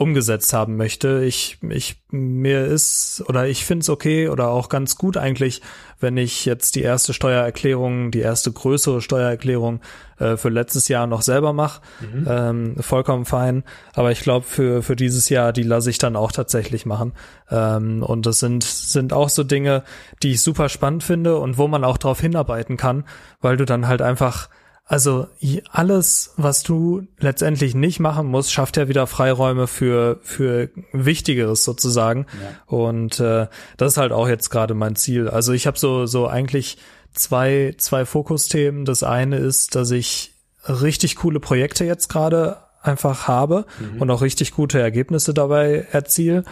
[0.01, 1.23] umgesetzt haben möchte.
[1.23, 5.61] Ich, ich, mir ist, oder ich finde es okay oder auch ganz gut eigentlich,
[5.99, 9.79] wenn ich jetzt die erste Steuererklärung, die erste größere Steuererklärung
[10.17, 11.81] äh, für letztes Jahr noch selber mache.
[12.01, 12.27] Mhm.
[12.27, 13.63] Ähm, vollkommen fein.
[13.93, 17.13] Aber ich glaube, für, für dieses Jahr, die lasse ich dann auch tatsächlich machen.
[17.51, 19.83] Ähm, und das sind, sind auch so Dinge,
[20.23, 23.05] die ich super spannend finde und wo man auch drauf hinarbeiten kann,
[23.39, 24.49] weil du dann halt einfach
[24.85, 25.27] also
[25.71, 32.25] alles, was du letztendlich nicht machen musst, schafft ja wieder Freiräume für für Wichtigeres sozusagen.
[32.41, 32.75] Ja.
[32.75, 35.29] Und äh, das ist halt auch jetzt gerade mein Ziel.
[35.29, 36.77] Also ich habe so so eigentlich
[37.13, 38.83] zwei zwei Fokusthemen.
[38.83, 40.33] Das eine ist, dass ich
[40.67, 44.01] richtig coole Projekte jetzt gerade einfach habe mhm.
[44.01, 46.43] und auch richtig gute Ergebnisse dabei erziele.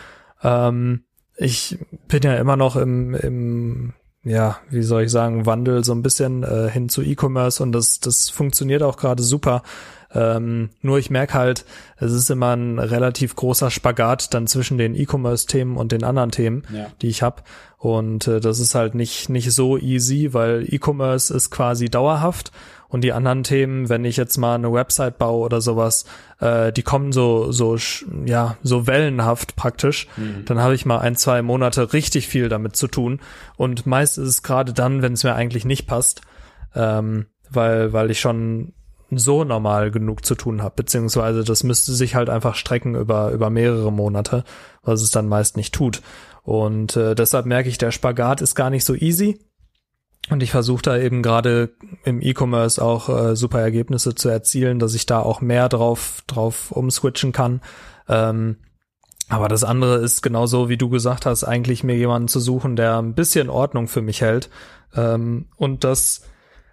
[0.44, 1.04] Ähm,
[1.36, 6.02] ich bin ja immer noch im, im ja, wie soll ich sagen, Wandel so ein
[6.02, 9.64] bisschen äh, hin zu E-Commerce und das, das funktioniert auch gerade super.
[10.12, 11.66] Ähm, nur ich merke halt,
[11.98, 16.64] es ist immer ein relativ großer Spagat dann zwischen den E-Commerce-Themen und den anderen Themen,
[16.74, 16.88] ja.
[17.02, 17.44] die ich habe.
[17.78, 22.52] Und äh, das ist halt nicht, nicht so easy, weil E-Commerce ist quasi dauerhaft
[22.90, 26.06] und die anderen Themen, wenn ich jetzt mal eine Website baue oder sowas,
[26.40, 27.78] äh, die kommen so, so,
[28.26, 30.08] ja, so wellenhaft praktisch.
[30.18, 30.46] Mhm.
[30.46, 33.20] Dann habe ich mal ein, zwei Monate richtig viel damit zu tun.
[33.58, 36.22] Und meist ist es gerade dann, wenn es mir eigentlich nicht passt,
[36.76, 38.74] ähm, weil, weil ich schon
[39.12, 43.50] so normal genug zu tun habe, beziehungsweise das müsste sich halt einfach strecken über, über
[43.50, 44.44] mehrere Monate,
[44.84, 46.02] was es dann meist nicht tut.
[46.44, 49.40] Und äh, deshalb merke ich, der Spagat ist gar nicht so easy.
[50.30, 51.72] Und ich versuche da eben gerade
[52.04, 56.72] im E-Commerce auch äh, super Ergebnisse zu erzielen, dass ich da auch mehr drauf, drauf
[56.72, 57.62] umswitchen kann.
[58.08, 58.58] Ähm,
[59.30, 62.98] aber das andere ist genauso, wie du gesagt hast, eigentlich mir jemanden zu suchen, der
[62.98, 64.50] ein bisschen Ordnung für mich hält.
[64.96, 66.24] Ähm, und das,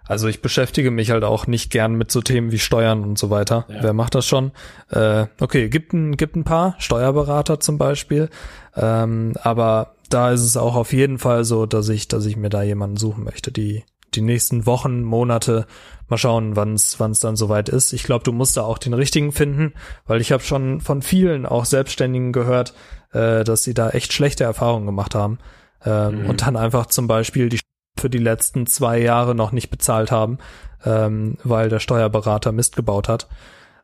[0.05, 3.29] also ich beschäftige mich halt auch nicht gern mit so Themen wie Steuern und so
[3.29, 3.65] weiter.
[3.69, 3.83] Ja.
[3.83, 4.51] Wer macht das schon?
[4.89, 8.29] Äh, okay, gibt ein, gibt ein paar, Steuerberater zum Beispiel.
[8.75, 12.49] Ähm, aber da ist es auch auf jeden Fall so, dass ich, dass ich mir
[12.49, 15.67] da jemanden suchen möchte, die die nächsten Wochen, Monate,
[16.07, 17.93] mal schauen, wann es wann es dann soweit ist.
[17.93, 19.73] Ich glaube, du musst da auch den richtigen finden,
[20.05, 22.73] weil ich habe schon von vielen auch Selbstständigen gehört,
[23.11, 25.39] äh, dass sie da echt schlechte Erfahrungen gemacht haben
[25.85, 26.29] ähm, mhm.
[26.29, 27.59] und dann einfach zum Beispiel die
[27.99, 30.37] für die letzten zwei Jahre noch nicht bezahlt haben,
[30.85, 33.27] ähm, weil der Steuerberater Mist gebaut hat.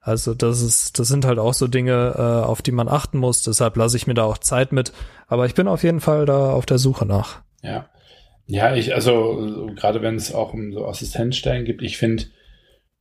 [0.03, 3.43] Also das ist, das sind halt auch so Dinge, äh, auf die man achten muss.
[3.43, 4.91] Deshalb lasse ich mir da auch Zeit mit.
[5.27, 7.41] Aber ich bin auf jeden Fall da auf der Suche nach.
[7.61, 7.89] Ja.
[8.45, 12.25] Ja, ich, also gerade wenn es auch um so Assistenzstellen gibt, ich finde,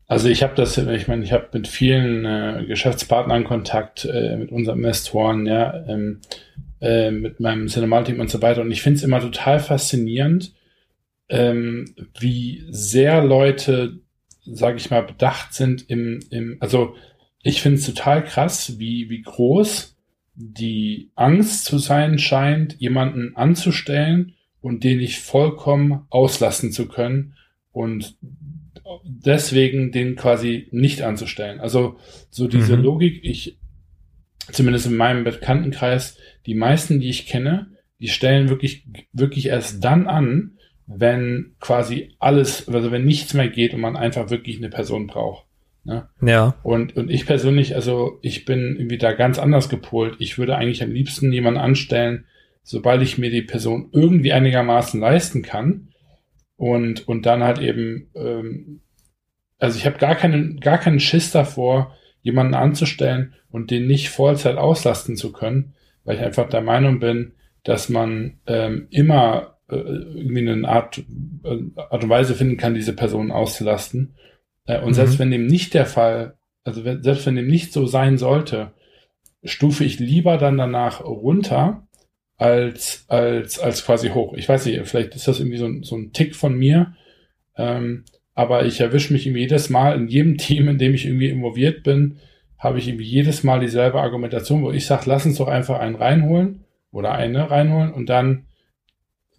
[0.07, 4.53] also ich habe das, ich meine, ich habe mit vielen äh, Geschäftspartnern Kontakt, äh, mit
[4.53, 6.21] unseren Investoren, ja, ähm,
[6.81, 8.61] äh, mit meinem Cinemateam und so weiter.
[8.61, 10.53] Und ich finde es immer total faszinierend,
[11.29, 13.99] ähm, wie sehr Leute
[14.45, 16.97] sage ich mal, bedacht sind im, im also
[17.43, 19.97] ich finde es total krass, wie, wie groß
[20.35, 27.35] die Angst zu sein scheint, jemanden anzustellen und den nicht vollkommen auslassen zu können
[27.73, 28.17] und
[29.05, 31.61] deswegen den quasi nicht anzustellen.
[31.61, 31.99] Also
[32.31, 32.83] so diese mhm.
[32.83, 33.59] Logik, ich,
[34.51, 40.07] zumindest in meinem Bekanntenkreis, die meisten, die ich kenne, die stellen wirklich, wirklich erst dann
[40.07, 45.07] an, wenn quasi alles, also wenn nichts mehr geht und man einfach wirklich eine Person
[45.07, 45.47] braucht.
[45.85, 46.09] Ne?
[46.21, 46.57] Ja.
[46.63, 50.17] Und, und ich persönlich, also ich bin irgendwie da ganz anders gepolt.
[50.19, 52.25] Ich würde eigentlich am liebsten jemanden anstellen,
[52.63, 55.89] sobald ich mir die Person irgendwie einigermaßen leisten kann.
[56.57, 58.83] Und, und dann halt eben, ähm,
[59.59, 64.57] also ich habe gar keinen, gar keinen Schiss davor, jemanden anzustellen und den nicht Vollzeit
[64.57, 67.33] auslasten zu können, weil ich einfach der Meinung bin,
[67.65, 70.99] dass man ähm, immer äh, irgendwie eine Art,
[71.45, 74.15] äh, Art und Weise finden kann, diese Person auszulasten.
[74.67, 74.95] Äh, und mhm.
[74.95, 78.73] selbst wenn dem nicht der Fall, also wenn, selbst wenn dem nicht so sein sollte,
[79.45, 81.87] stufe ich lieber dann danach runter
[82.37, 84.35] als, als, als quasi hoch.
[84.35, 86.95] Ich weiß nicht, vielleicht ist das irgendwie so, ein so ein Tick von mir,
[87.57, 88.05] ähm,
[88.35, 91.83] aber ich erwische mich irgendwie jedes Mal in jedem Team, in dem ich irgendwie involviert
[91.83, 92.19] bin,
[92.59, 95.97] habe ich irgendwie jedes Mal dieselbe Argumentation, wo ich sage, lass uns doch einfach einen
[95.97, 98.47] reinholen oder eine reinholen und dann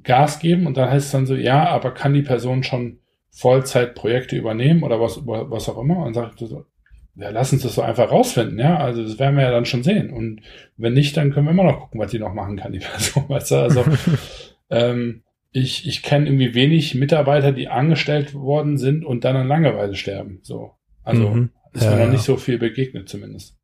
[0.04, 3.00] Gas geben und dann heißt es dann so, ja, aber kann die Person schon
[3.32, 6.06] Vollzeitprojekte übernehmen oder was, was auch immer?
[6.06, 6.66] Und sagt so,
[7.16, 8.78] ja, lass uns das so einfach rausfinden, ja.
[8.78, 10.12] Also das werden wir ja dann schon sehen.
[10.12, 10.42] Und
[10.78, 13.26] wenn nicht, dann können wir immer noch gucken, was die noch machen kann, die Person.
[13.28, 13.56] Weißt du?
[13.56, 13.86] Also
[14.70, 19.96] ähm, ich, ich kenne irgendwie wenig Mitarbeiter, die angestellt worden sind und dann an Langeweile
[19.96, 20.40] sterben.
[20.42, 20.72] So.
[21.04, 21.50] Also mhm.
[21.74, 23.56] ist mir ja, noch nicht so viel begegnet zumindest.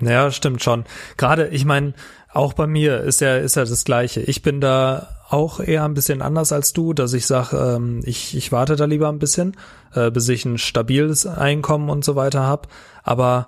[0.00, 0.84] Ja, stimmt schon.
[1.16, 1.94] Gerade, ich meine,
[2.32, 4.20] auch bei mir ist ja, ist ja das Gleiche.
[4.20, 8.36] Ich bin da auch eher ein bisschen anders als du, dass ich sage, ähm, ich,
[8.36, 9.56] ich warte da lieber ein bisschen,
[9.94, 12.68] äh, bis ich ein stabiles Einkommen und so weiter hab.
[13.02, 13.46] Aber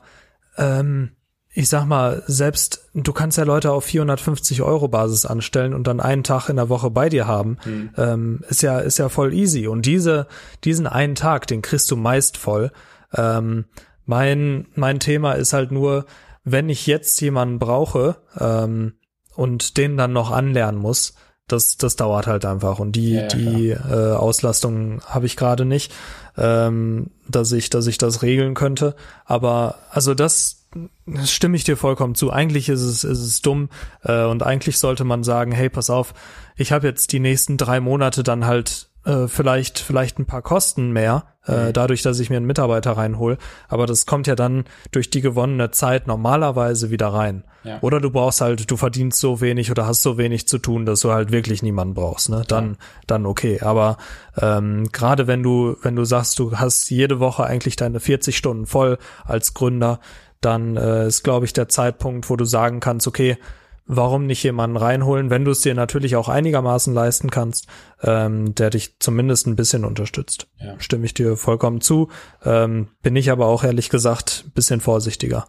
[0.56, 1.10] ähm,
[1.56, 6.00] ich sag mal, selbst du kannst ja Leute auf 450 Euro Basis anstellen und dann
[6.00, 7.90] einen Tag in der Woche bei dir haben, mhm.
[7.96, 9.68] ähm, ist ja ist ja voll easy.
[9.68, 10.26] Und diese
[10.64, 12.72] diesen einen Tag, den kriegst du meist voll.
[13.14, 13.66] Ähm,
[14.04, 16.06] mein mein Thema ist halt nur,
[16.44, 18.94] wenn ich jetzt jemanden brauche ähm,
[19.34, 21.14] und den dann noch anlernen muss,
[21.48, 25.92] das das dauert halt einfach und die ja, die äh, Auslastung habe ich gerade nicht,
[26.38, 28.94] ähm, dass ich dass ich das regeln könnte.
[29.24, 30.68] Aber also das
[31.06, 32.30] das stimme ich dir vollkommen zu.
[32.30, 33.68] Eigentlich ist es, ist es dumm
[34.02, 36.14] äh, und eigentlich sollte man sagen, hey, pass auf,
[36.56, 40.92] ich habe jetzt die nächsten drei Monate dann halt äh, vielleicht vielleicht ein paar Kosten
[40.92, 41.72] mehr, äh, mhm.
[41.72, 43.38] dadurch, dass ich mir einen Mitarbeiter reinhol.
[43.68, 47.44] Aber das kommt ja dann durch die gewonnene Zeit normalerweise wieder rein.
[47.64, 47.78] Ja.
[47.80, 51.00] Oder du brauchst halt, du verdienst so wenig oder hast so wenig zu tun, dass
[51.00, 52.28] du halt wirklich niemanden brauchst.
[52.30, 52.44] Ne?
[52.46, 52.76] Dann ja.
[53.06, 53.60] dann okay.
[53.60, 53.96] Aber
[54.40, 58.66] ähm, gerade wenn du wenn du sagst, du hast jede Woche eigentlich deine 40 Stunden
[58.66, 60.00] voll als Gründer,
[60.40, 63.38] dann äh, ist, glaube ich, der Zeitpunkt, wo du sagen kannst, okay,
[63.86, 67.66] warum nicht jemanden reinholen, wenn du es dir natürlich auch einigermaßen leisten kannst,
[68.02, 70.48] ähm, der dich zumindest ein bisschen unterstützt.
[70.58, 70.74] Ja.
[70.78, 72.08] Stimme ich dir vollkommen zu.
[72.44, 75.46] Ähm, bin ich aber auch ehrlich gesagt bisschen vorsichtiger.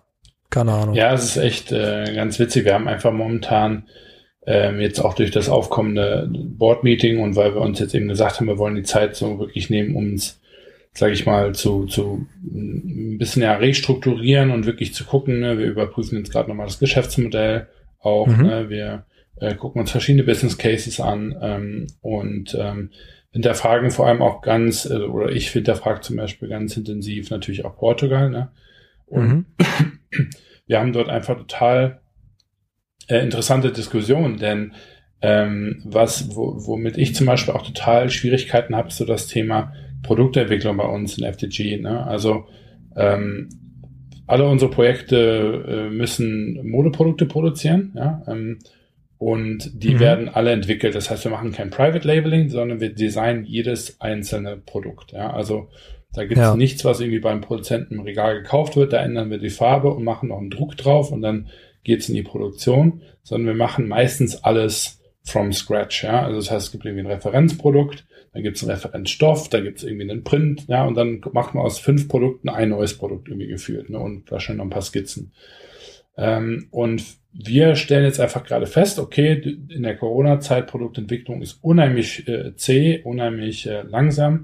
[0.49, 0.95] Keine Ahnung.
[0.95, 2.65] Ja, es ist echt äh, ganz witzig.
[2.65, 3.87] Wir haben einfach momentan
[4.45, 8.47] ähm, jetzt auch durch das aufkommende Board-Meeting und weil wir uns jetzt eben gesagt haben,
[8.47, 10.39] wir wollen die Zeit so wirklich nehmen, um uns
[10.97, 15.41] sage ich mal, zu, zu ein bisschen ja restrukturieren und wirklich zu gucken.
[15.41, 15.57] Ne?
[15.57, 17.67] Wir überprüfen jetzt gerade nochmal das Geschäftsmodell
[18.05, 18.27] auch.
[18.27, 18.45] Mhm.
[18.45, 18.69] Ne?
[18.69, 19.05] Wir
[19.37, 22.91] äh, gucken uns verschiedene Business Cases an ähm, und ähm,
[23.31, 27.77] hinterfragen vor allem auch ganz, äh, oder ich hinterfrage zum Beispiel ganz intensiv natürlich auch
[27.77, 28.29] Portugal.
[28.29, 28.51] Ne?
[29.05, 29.45] Und mhm.
[30.67, 32.01] wir haben dort einfach total
[33.07, 34.73] äh, interessante Diskussionen, denn
[35.21, 39.73] ähm, was, wo, womit ich zum Beispiel auch total Schwierigkeiten habe, ist so das Thema
[40.03, 41.81] Produktentwicklung bei uns in FTG.
[41.81, 42.05] Ne?
[42.05, 42.47] Also
[42.95, 43.49] ähm,
[44.27, 48.59] alle unsere Projekte äh, müssen Modeprodukte produzieren, ja, ähm,
[49.17, 49.99] und die mhm.
[49.99, 50.93] werden alle entwickelt.
[50.93, 55.13] Das heißt, wir machen kein Private Labeling, sondern wir designen jedes einzelne Produkt.
[55.13, 55.69] Ja, also
[56.13, 56.55] da gibt es ja.
[56.55, 58.93] nichts, was irgendwie beim Produzenten im Regal gekauft wird.
[58.93, 61.47] Da ändern wir die Farbe und machen noch einen Druck drauf und dann
[61.83, 66.03] geht's in die Produktion, sondern wir machen meistens alles from scratch.
[66.03, 68.05] Ja, also das heißt, es gibt irgendwie ein Referenzprodukt
[68.35, 71.55] dann gibt es einen Referenzstoff, da gibt es irgendwie einen Print, ja, und dann macht
[71.55, 74.81] man aus fünf Produkten ein neues Produkt irgendwie geführt, ne, und wahrscheinlich noch ein paar
[74.81, 75.31] Skizzen.
[76.17, 82.27] Ähm, und wir stellen jetzt einfach gerade fest, okay, in der Corona-Zeit Produktentwicklung ist unheimlich
[82.27, 84.43] äh, zäh, unheimlich äh, langsam,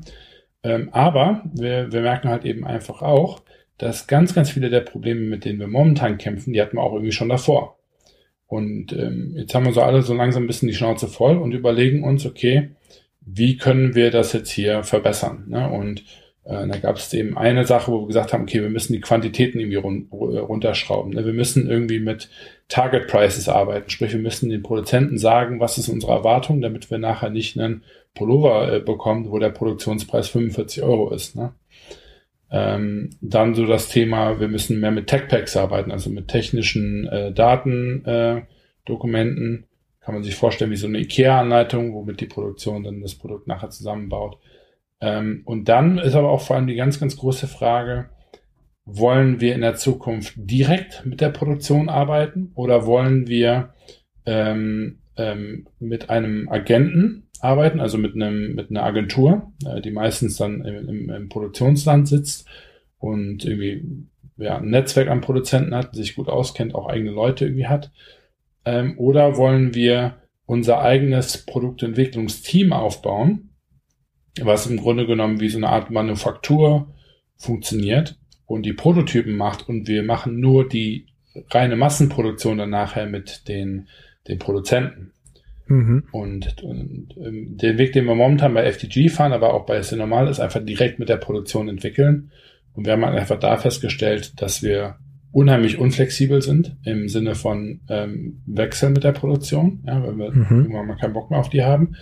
[0.64, 3.42] ähm, aber wir, wir merken halt eben einfach auch,
[3.78, 6.94] dass ganz, ganz viele der Probleme, mit denen wir momentan kämpfen, die hatten wir auch
[6.94, 7.78] irgendwie schon davor.
[8.48, 11.52] Und ähm, jetzt haben wir so alle so langsam ein bisschen die Schnauze voll und
[11.52, 12.70] überlegen uns, okay,
[13.22, 15.46] wie können wir das jetzt hier verbessern?
[15.48, 15.70] Ne?
[15.70, 16.04] Und
[16.44, 19.02] äh, da gab es eben eine Sache, wo wir gesagt haben, okay, wir müssen die
[19.02, 21.14] Quantitäten irgendwie run runterschrauben.
[21.14, 21.26] Ne?
[21.26, 22.30] Wir müssen irgendwie mit
[22.68, 26.98] Target Prices arbeiten, sprich, wir müssen den Produzenten sagen, was ist unsere Erwartung, damit wir
[26.98, 27.84] nachher nicht einen
[28.16, 31.36] Pullover äh, bekommen, wo der Produktionspreis 45 Euro ist.
[31.36, 31.54] Ne?
[32.50, 37.08] Ähm, dann so das Thema, wir müssen mehr mit Tech Packs arbeiten, also mit technischen
[37.08, 39.64] äh, Datendokumenten.
[39.64, 39.68] Äh,
[40.02, 43.70] kann man sich vorstellen wie so eine IKEA-Anleitung, womit die Produktion dann das Produkt nachher
[43.70, 44.40] zusammenbaut.
[45.00, 48.10] Ähm, und dann ist aber auch vor allem die ganz, ganz große Frage,
[48.84, 53.74] wollen wir in der Zukunft direkt mit der Produktion arbeiten oder wollen wir
[54.26, 60.38] ähm, ähm, mit einem Agenten arbeiten, also mit einem mit einer Agentur, äh, die meistens
[60.38, 62.48] dann im, im, im, Produktionsland sitzt
[62.98, 67.68] und irgendwie ja, ein Netzwerk an Produzenten hat, sich gut auskennt, auch eigene Leute irgendwie
[67.68, 67.92] hat
[68.66, 73.52] ähm, oder wollen wir unser eigenes Produktentwicklungsteam aufbauen,
[74.42, 76.94] was im Grunde genommen wie so eine Art Manufaktur
[77.38, 81.08] funktioniert und die Prototypen macht und wir machen nur die
[81.50, 83.88] reine Massenproduktion dann nachher mit den,
[84.28, 85.14] den Produzenten.
[85.68, 86.04] Mhm.
[86.12, 90.28] Und, und ähm, den Weg, den wir momentan bei FTG fahren, aber auch bei Normal,
[90.28, 92.32] ist einfach direkt mit der Produktion entwickeln.
[92.74, 94.98] Und wir haben einfach da festgestellt, dass wir
[95.32, 100.46] unheimlich unflexibel sind im Sinne von ähm, Wechseln mit der Produktion, ja, wenn wir mhm.
[100.50, 101.96] irgendwann mal keinen Bock mehr auf die haben.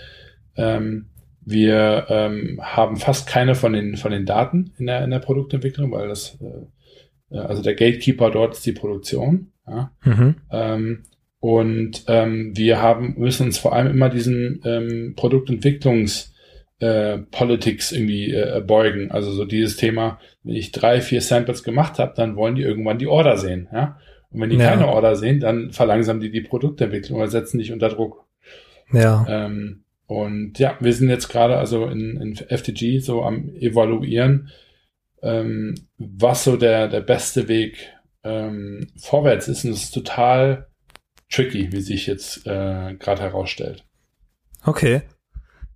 [0.55, 1.05] Ähm,
[1.41, 5.91] wir ähm, haben fast keine von den von den Daten in der in der Produktentwicklung,
[5.91, 9.51] weil das äh, äh also der Gatekeeper dort ist die Produktion.
[9.67, 9.91] Ja.
[10.03, 10.35] Mhm.
[10.51, 11.03] Ähm,
[11.39, 16.28] Und ähm, wir haben müssen uns vor allem immer diesen ähm, Produktentwicklungs
[16.79, 19.11] äh, Politics irgendwie äh, beugen.
[19.11, 22.99] Also so dieses Thema, wenn ich drei, vier Samples gemacht habe, dann wollen die irgendwann
[22.99, 23.67] die Order sehen.
[23.73, 23.99] Ja?
[24.31, 24.69] Und wenn die ja.
[24.69, 28.25] keine Order sehen, dann verlangsamen die die Produktentwicklung oder setzen dich unter Druck.
[28.93, 29.25] Ja.
[29.27, 34.49] Ähm, und ja, wir sind jetzt gerade also in, in FTG so am evaluieren,
[35.21, 39.65] ähm, was so der, der beste Weg ähm, vorwärts ist.
[39.65, 40.67] Und es ist total
[41.29, 43.85] tricky, wie sich jetzt äh, gerade herausstellt.
[44.63, 45.01] Okay.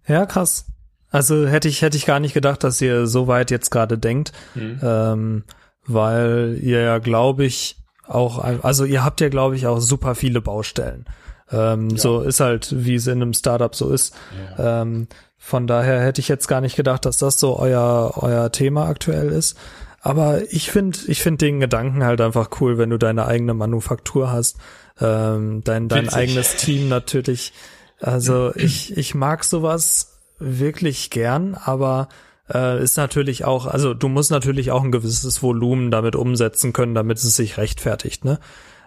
[0.07, 0.72] Ja, krass.
[1.13, 4.31] Also hätte ich, hätte ich gar nicht gedacht, dass ihr so weit jetzt gerade denkt,
[4.55, 4.79] mhm.
[4.81, 5.43] ähm,
[5.85, 10.41] weil ihr ja, glaube ich, auch, also ihr habt ja, glaube ich, auch super viele
[10.41, 11.05] Baustellen.
[11.51, 11.97] Ähm, ja.
[11.97, 14.15] So ist halt, wie es in einem Startup so ist.
[14.57, 14.81] Ja.
[14.81, 18.87] Ähm, von daher hätte ich jetzt gar nicht gedacht, dass das so euer, euer Thema
[18.87, 19.55] aktuell ist.
[20.01, 24.31] Aber ich finde, ich finde den Gedanken halt einfach cool, wenn du deine eigene Manufaktur
[24.31, 24.57] hast,
[24.99, 27.53] ähm, dein, dein eigenes Team natürlich.
[28.01, 30.12] Also ich, ich mag sowas
[30.43, 32.09] wirklich gern, aber
[32.53, 36.95] äh, ist natürlich auch, also du musst natürlich auch ein gewisses Volumen damit umsetzen können,
[36.95, 38.39] damit es sich rechtfertigt, ne?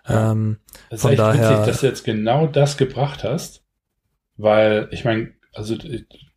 [0.08, 0.32] Ja.
[0.32, 0.58] Ähm,
[0.90, 3.64] das ist von echt daher, witzig, dass du jetzt genau das gebracht hast,
[4.36, 5.76] weil ich meine, also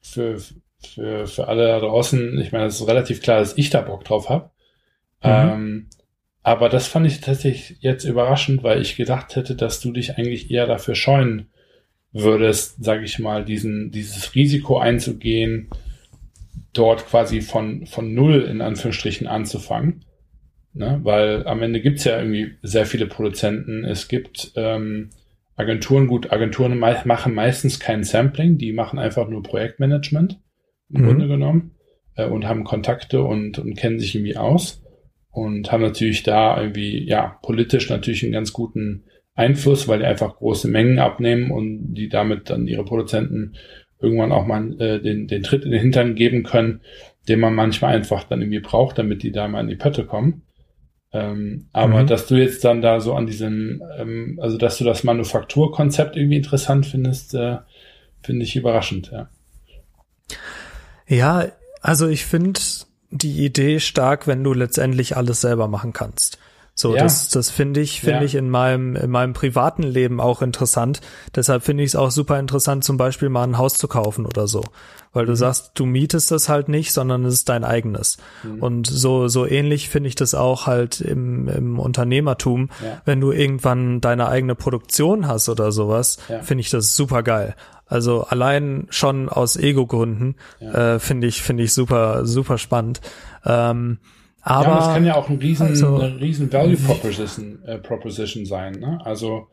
[0.01, 0.37] für,
[0.79, 4.05] für, für alle da draußen, ich meine, es ist relativ klar, dass ich da Bock
[4.05, 4.51] drauf habe.
[5.21, 5.29] Mhm.
[5.29, 5.89] Ähm,
[6.41, 10.49] aber das fand ich tatsächlich jetzt überraschend, weil ich gedacht hätte, dass du dich eigentlich
[10.49, 11.49] eher dafür scheuen
[12.11, 15.69] würdest, sage ich mal, diesen, dieses Risiko einzugehen,
[16.73, 20.05] dort quasi von, von null in Anführungsstrichen anzufangen.
[20.73, 20.99] Ne?
[21.03, 23.83] Weil am Ende gibt's ja irgendwie sehr viele Produzenten.
[23.85, 25.09] Es gibt ähm,
[25.55, 30.39] Agenturen, gut, Agenturen me machen meistens kein Sampling, die machen einfach nur Projektmanagement
[30.89, 31.05] im mhm.
[31.05, 31.71] Grunde genommen
[32.15, 34.81] äh, und haben Kontakte und, und kennen sich irgendwie aus
[35.31, 39.03] und haben natürlich da irgendwie, ja, politisch natürlich einen ganz guten
[39.39, 43.55] Einfluss, weil die einfach große Mengen abnehmen und die damit dann ihre Produzenten
[43.99, 46.81] irgendwann auch mal äh, den, den Tritt in den Hintern geben können,
[47.27, 50.43] den man manchmal einfach dann irgendwie braucht, damit die da mal in die Pötte kommen.
[51.11, 52.07] Ähm, aber mhm.
[52.07, 56.37] dass du jetzt dann da so an diesem, ähm, also dass du das Manufakturkonzept irgendwie
[56.37, 57.57] interessant findest, äh,
[58.21, 59.29] finde ich überraschend, ja.
[61.07, 61.47] Ja,
[61.81, 62.59] also ich finde
[63.09, 66.37] die Idee stark, wenn du letztendlich alles selber machen kannst.
[66.79, 67.03] So, ja.
[67.03, 68.23] das, das finde ich, finde ja.
[68.23, 71.01] ich in meinem, in meinem privaten Leben auch interessant.
[71.35, 74.47] Deshalb finde ich es auch super interessant, zum Beispiel mal ein Haus zu kaufen oder
[74.47, 74.63] so.
[75.11, 75.35] Weil du mhm.
[75.35, 78.15] sagst, du mietest das halt nicht, sondern es ist dein eigenes.
[78.43, 78.63] Mhm.
[78.63, 82.69] Und so, so ähnlich finde ich das auch halt im, im Unternehmertum.
[82.81, 83.01] Ja.
[83.03, 87.57] Wenn du irgendwann deine eigene Produktion hast oder sowas, finde ich das super geil.
[87.87, 93.01] Also allein schon aus Ego-Gründen äh, finde ich, finde ich super, super spannend.
[93.45, 93.97] Ähm,
[94.41, 98.45] aber ja, das kann ja auch ein riesen, also, eine riesen Value Proposition, äh, Proposition
[98.45, 98.73] sein.
[98.73, 98.99] Ne?
[99.03, 99.47] Also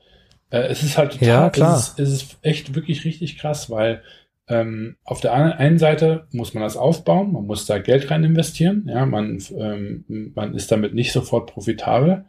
[0.51, 1.77] äh, es ist halt total, ja, klar.
[1.77, 4.03] Es, ist, es ist echt wirklich richtig krass, weil
[4.49, 8.85] ähm, auf der einen Seite muss man das aufbauen, man muss da Geld rein investieren,
[8.89, 12.25] ja, man, ähm, man ist damit nicht sofort profitabel.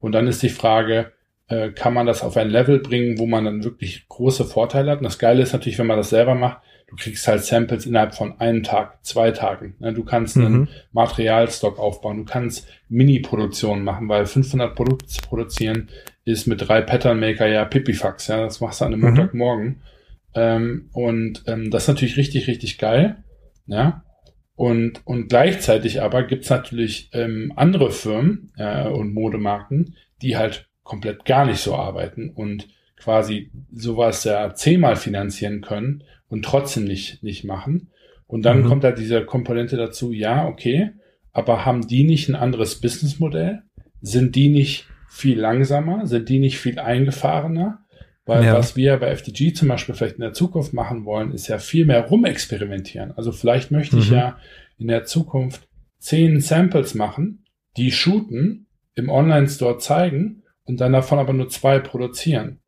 [0.00, 1.12] Und dann ist die Frage,
[1.48, 4.98] äh, kann man das auf ein Level bringen, wo man dann wirklich große Vorteile hat?
[4.98, 8.14] Und das Geile ist natürlich, wenn man das selber macht, du kriegst halt Samples innerhalb
[8.14, 9.74] von einem Tag, zwei Tagen.
[9.78, 9.92] Ne?
[9.92, 10.44] Du kannst mhm.
[10.44, 15.88] einen Materialstock aufbauen, du kannst Mini-Produktionen machen, weil 500 Produkte produzieren
[16.24, 19.06] ist mit drei Pattern Maker ja Pipifax, ja, das machst du an einem mhm.
[19.08, 19.82] Montagmorgen.
[20.34, 23.24] Ähm, und ähm, das ist natürlich richtig, richtig geil,
[23.66, 24.04] ja.
[24.54, 31.24] Und, und gleichzeitig aber gibt's natürlich ähm, andere Firmen äh, und Modemarken, die halt komplett
[31.24, 37.44] gar nicht so arbeiten und quasi sowas ja zehnmal finanzieren können und trotzdem nicht, nicht
[37.44, 37.90] machen.
[38.26, 38.66] Und dann mhm.
[38.66, 40.90] kommt da diese Komponente dazu, ja, okay,
[41.32, 43.62] aber haben die nicht ein anderes Businessmodell?
[44.00, 46.06] Sind die nicht viel langsamer?
[46.06, 47.84] Sind die nicht viel eingefahrener?
[48.26, 48.54] Weil ja.
[48.54, 51.86] was wir bei FDG zum Beispiel vielleicht in der Zukunft machen wollen, ist ja viel
[51.86, 53.12] mehr rumexperimentieren.
[53.16, 54.02] Also vielleicht möchte mhm.
[54.02, 54.38] ich ja
[54.76, 55.66] in der Zukunft
[55.98, 57.44] zehn Samples machen,
[57.76, 62.60] die shooten, im Online-Store zeigen und dann davon aber nur zwei produzieren.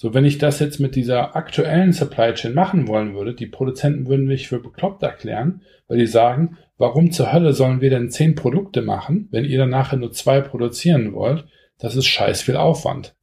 [0.00, 4.06] So, wenn ich das jetzt mit dieser aktuellen Supply Chain machen wollen würde, die Produzenten
[4.06, 8.36] würden mich für bekloppt erklären, weil die sagen, warum zur Hölle sollen wir denn zehn
[8.36, 11.46] Produkte machen, wenn ihr dann nachher nur zwei produzieren wollt?
[11.78, 13.16] Das ist scheiß viel Aufwand.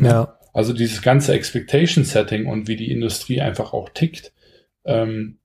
[0.00, 0.38] Ja.
[0.54, 4.32] Also dieses ganze Expectation Setting und wie die Industrie einfach auch tickt,
[4.86, 5.36] ähm,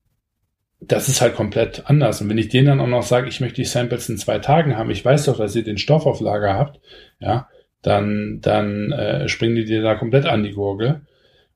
[0.79, 2.21] das ist halt komplett anders.
[2.21, 4.77] Und wenn ich denen dann auch noch sage, ich möchte die Samples in zwei Tagen
[4.77, 6.79] haben, ich weiß doch, dass ihr den Stoff auf Lager habt,
[7.19, 7.49] ja,
[7.81, 11.01] dann, dann äh, springen die dir da komplett an die Gurgel.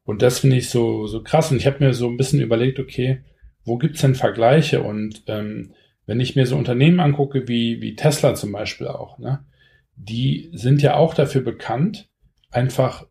[0.05, 1.51] Und das finde ich so, so krass.
[1.51, 3.23] Und ich habe mir so ein bisschen überlegt, okay,
[3.65, 4.81] wo gibt's denn Vergleiche?
[4.81, 5.73] Und ähm,
[6.05, 9.45] wenn ich mir so Unternehmen angucke, wie, wie Tesla zum Beispiel auch, ne,
[9.95, 12.09] die sind ja auch dafür bekannt,
[12.51, 13.05] einfach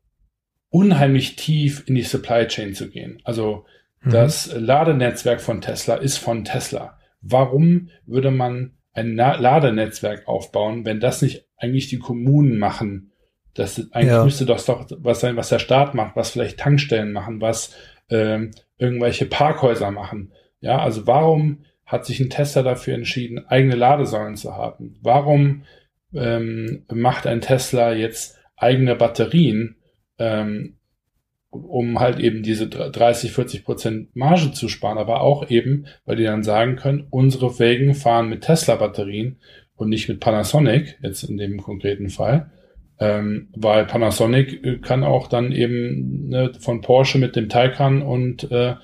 [0.69, 3.21] unheimlich tief in die Supply Chain zu gehen.
[3.25, 3.65] Also
[4.03, 4.11] mhm.
[4.11, 6.99] das Ladenetzwerk von Tesla ist von Tesla.
[7.21, 13.13] Warum würde man ein Ladenetzwerk aufbauen, wenn das nicht eigentlich die Kommunen machen?
[13.55, 14.25] Das eigentlich ja.
[14.25, 17.75] müsste das doch was sein, was der Staat macht, was vielleicht Tankstellen machen, was
[18.09, 20.33] ähm, irgendwelche Parkhäuser machen.
[20.61, 24.99] Ja, also warum hat sich ein Tesla dafür entschieden, eigene Ladesäulen zu haben?
[25.03, 25.65] Warum
[26.15, 29.77] ähm, macht ein Tesla jetzt eigene Batterien,
[30.19, 30.79] ähm,
[31.51, 36.25] um halt eben diese 30, 40 Prozent Marge zu sparen, aber auch eben, weil die
[36.25, 39.39] dann sagen können, unsere Wägen fahren mit Tesla-Batterien
[39.77, 42.51] und nicht mit Panasonic, jetzt in dem konkreten Fall.
[43.01, 48.51] Ähm, weil Panasonic äh, kann auch dann eben ne, von Porsche mit dem Taycan und
[48.51, 48.75] äh,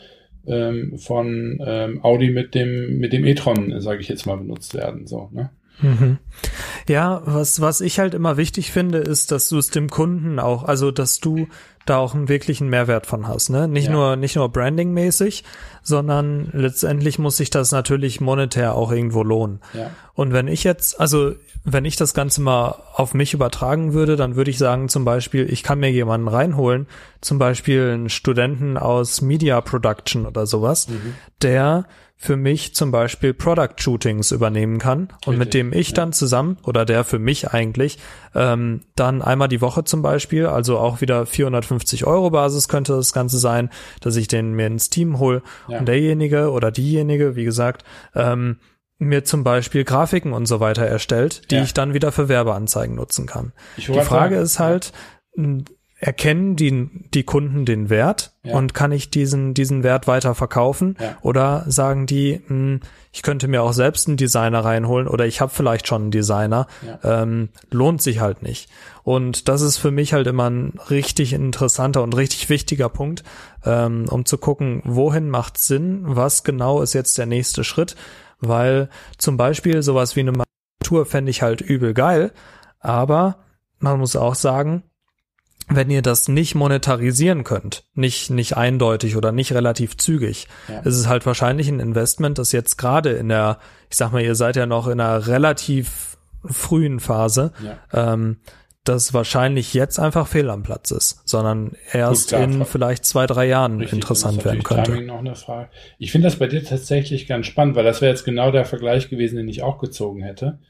[0.47, 5.07] ähm, von ähm, Audi mit dem mit dem e-tron, sage ich jetzt mal, benutzt werden.
[5.07, 5.51] So, ne?
[5.81, 6.19] Mhm.
[6.89, 10.65] Ja, was, was ich halt immer wichtig finde, ist, dass du es dem Kunden auch,
[10.65, 11.49] also dass du
[11.87, 13.67] da auch einen wirklichen Mehrwert von hast, ne?
[13.67, 13.93] Nicht ja.
[13.93, 15.45] nur, nicht nur brandingmäßig,
[15.83, 19.61] sondern letztendlich muss sich das natürlich monetär auch irgendwo lohnen.
[19.73, 19.91] Ja.
[20.13, 21.33] Und wenn ich jetzt, also
[21.65, 25.51] wenn ich das Ganze mal auf mich übertragen würde, dann würde ich sagen, zum Beispiel,
[25.51, 26.87] ich kann mir jemanden reinholen,
[27.21, 31.15] zum Beispiel einen Studenten aus Media Production oder sowas, mhm.
[31.43, 31.87] der
[32.21, 35.29] für mich zum Beispiel Product Shootings übernehmen kann Richtig.
[35.29, 35.95] und mit dem ich ja.
[35.95, 37.99] dann zusammen oder der für mich eigentlich
[38.35, 43.13] ähm, dann einmal die Woche zum Beispiel, also auch wieder 450 Euro Basis könnte das
[43.13, 45.79] Ganze sein, dass ich den mir ins Team hole ja.
[45.79, 47.85] und derjenige oder diejenige, wie gesagt,
[48.17, 48.59] ähm,
[48.99, 51.63] mir zum Beispiel Grafiken und so weiter erstellt, die ja.
[51.63, 53.53] ich dann wieder für Werbeanzeigen nutzen kann.
[53.77, 54.93] Die Frage sagen, ist halt,
[56.01, 58.55] erkennen die, die Kunden den Wert ja.
[58.55, 60.97] und kann ich diesen, diesen Wert weiter verkaufen?
[61.01, 61.19] Ja.
[61.23, 62.81] Oder sagen die, mh, hm,
[63.11, 66.69] ich könnte mir auch selbst einen Designer reinholen oder ich habe vielleicht schon einen Designer,
[66.87, 67.23] ja.
[67.23, 68.71] ähm, lohnt sich halt nicht.
[69.03, 73.25] Und das ist für mich halt immer ein richtig interessanter und richtig wichtiger Punkt,
[73.65, 77.97] ähm, um zu gucken, wohin macht Sinn, was genau ist jetzt der nächste Schritt,
[78.39, 80.45] weil zum Beispiel sowas wie eine
[80.85, 82.33] Tour fände ich halt übel geil,
[82.79, 83.39] aber
[83.81, 84.85] man muss auch sagen,
[85.69, 90.81] wenn ihr das nicht monetarisieren könnt, nicht, nicht eindeutig oder nicht relativ zügig, ja.
[90.81, 93.59] ist es halt wahrscheinlich ein Investment, das jetzt gerade in der,
[93.91, 98.13] ich sag mal, ihr seid ja noch in einer relativ frühen Phase, ja.
[98.13, 98.39] ähm,
[98.85, 103.47] das wahrscheinlich jetzt einfach fehl am Platz ist, sondern erst Gut, in vielleicht zwei, drei
[103.47, 104.93] Jahren richtig, interessant werden könnte.
[105.99, 109.11] Ich finde das bei dir tatsächlich ganz spannend, weil das wäre jetzt genau der Vergleich
[109.11, 110.61] gewesen, den ich auch gezogen hätte,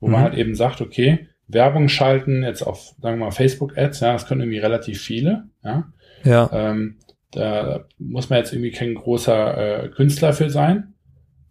[0.00, 0.12] wo mhm.
[0.12, 4.26] man halt eben sagt, okay, Werbung schalten, jetzt auf, sagen wir mal, Facebook-Ads, ja, das
[4.26, 5.90] können irgendwie relativ viele, ja.
[6.24, 6.50] Ja.
[6.52, 6.98] Ähm,
[7.32, 10.94] da muss man jetzt irgendwie kein großer äh, Künstler für sein.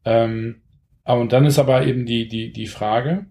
[0.06, 0.62] Ähm,
[1.04, 3.28] aber und dann ist aber eben die, die, die Frage,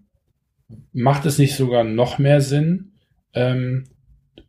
[0.93, 2.93] macht es nicht sogar noch mehr Sinn,
[3.33, 3.85] ähm,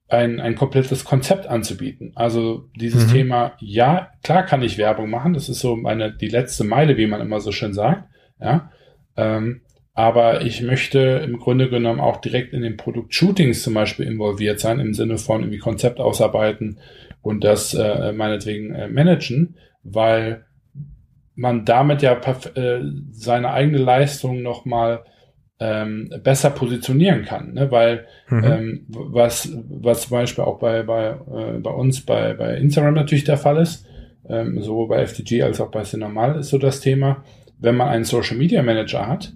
[0.08, 2.12] ein, ein komplettes Konzept anzubieten?
[2.14, 3.12] Also dieses mhm.
[3.12, 7.06] Thema, ja, klar kann ich Werbung machen, das ist so meine, die letzte Meile, wie
[7.06, 8.08] man immer so schön sagt,
[8.40, 8.70] ja.
[9.16, 9.62] Ähm,
[9.99, 14.78] aber ich möchte im Grunde genommen auch direkt in den Produktshootings zum Beispiel involviert sein,
[14.78, 16.78] im Sinne von irgendwie Konzept ausarbeiten
[17.20, 20.44] und das äh, meinetwegen äh, managen, weil
[21.34, 22.78] man damit ja äh,
[23.11, 25.03] seine eigene Leistung nochmal
[25.59, 27.72] ähm, besser positionieren kann, ne?
[27.72, 28.44] weil mhm.
[28.44, 33.24] ähm, was was zum Beispiel auch bei bei äh, bei uns bei bei Instagram natürlich
[33.24, 33.84] der Fall ist,
[34.28, 37.24] ähm, sowohl bei FTG als auch bei Cinemal ist so das Thema,
[37.59, 39.32] wenn man einen Social Media Manager hat,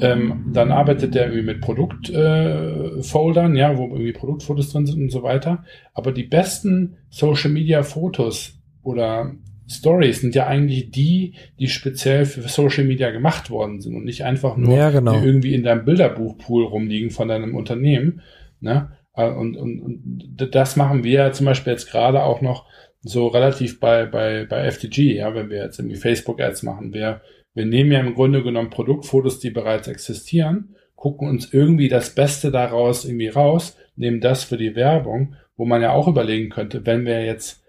[0.00, 5.10] ähm, dann arbeitet der irgendwie mit Produktfoldern, äh, ja, wo irgendwie Produktfotos drin sind und
[5.10, 5.64] so weiter.
[5.94, 9.32] Aber die besten Social Media Fotos oder
[9.68, 14.24] Stories sind ja eigentlich die, die speziell für Social Media gemacht worden sind und nicht
[14.24, 15.20] einfach nur ja, genau.
[15.22, 18.22] irgendwie in deinem Bilderbuchpool rumliegen von deinem Unternehmen.
[18.60, 18.90] Ne?
[19.14, 22.66] Äh, und, und, und das machen wir zum Beispiel jetzt gerade auch noch
[23.02, 26.92] so relativ bei, bei, bei FTG, ja, wenn wir jetzt irgendwie Facebook-Ads machen.
[26.92, 27.20] Wir
[27.54, 32.50] wir nehmen ja im Grunde genommen Produktfotos, die bereits existieren, gucken uns irgendwie das Beste
[32.50, 37.04] daraus irgendwie raus, nehmen das für die Werbung, wo man ja auch überlegen könnte, wenn
[37.04, 37.62] wir jetzt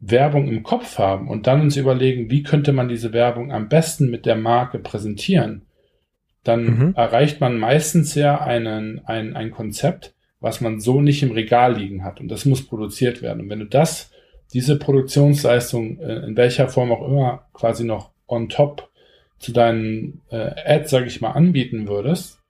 [0.00, 4.10] Werbung im Kopf haben und dann uns überlegen, wie könnte man diese Werbung am besten
[4.10, 5.62] mit der Marke präsentieren,
[6.44, 6.94] dann mhm.
[6.96, 12.04] erreicht man meistens ja einen, ein, ein Konzept, was man so nicht im Regal liegen
[12.04, 12.20] hat.
[12.20, 13.42] Und das muss produziert werden.
[13.42, 14.12] Und wenn du das,
[14.52, 18.87] diese Produktionsleistung äh, in welcher Form auch immer quasi noch on top
[19.38, 22.40] zu deinen äh, Ads, sage ich mal, anbieten würdest,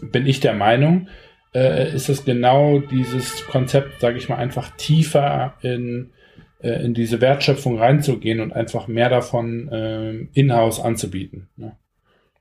[0.00, 1.08] bin ich der Meinung,
[1.54, 6.12] äh, ist es genau dieses Konzept, sage ich mal, einfach tiefer in,
[6.60, 11.48] äh, in diese Wertschöpfung reinzugehen und einfach mehr davon äh, in-house anzubieten.
[11.56, 11.76] Ne?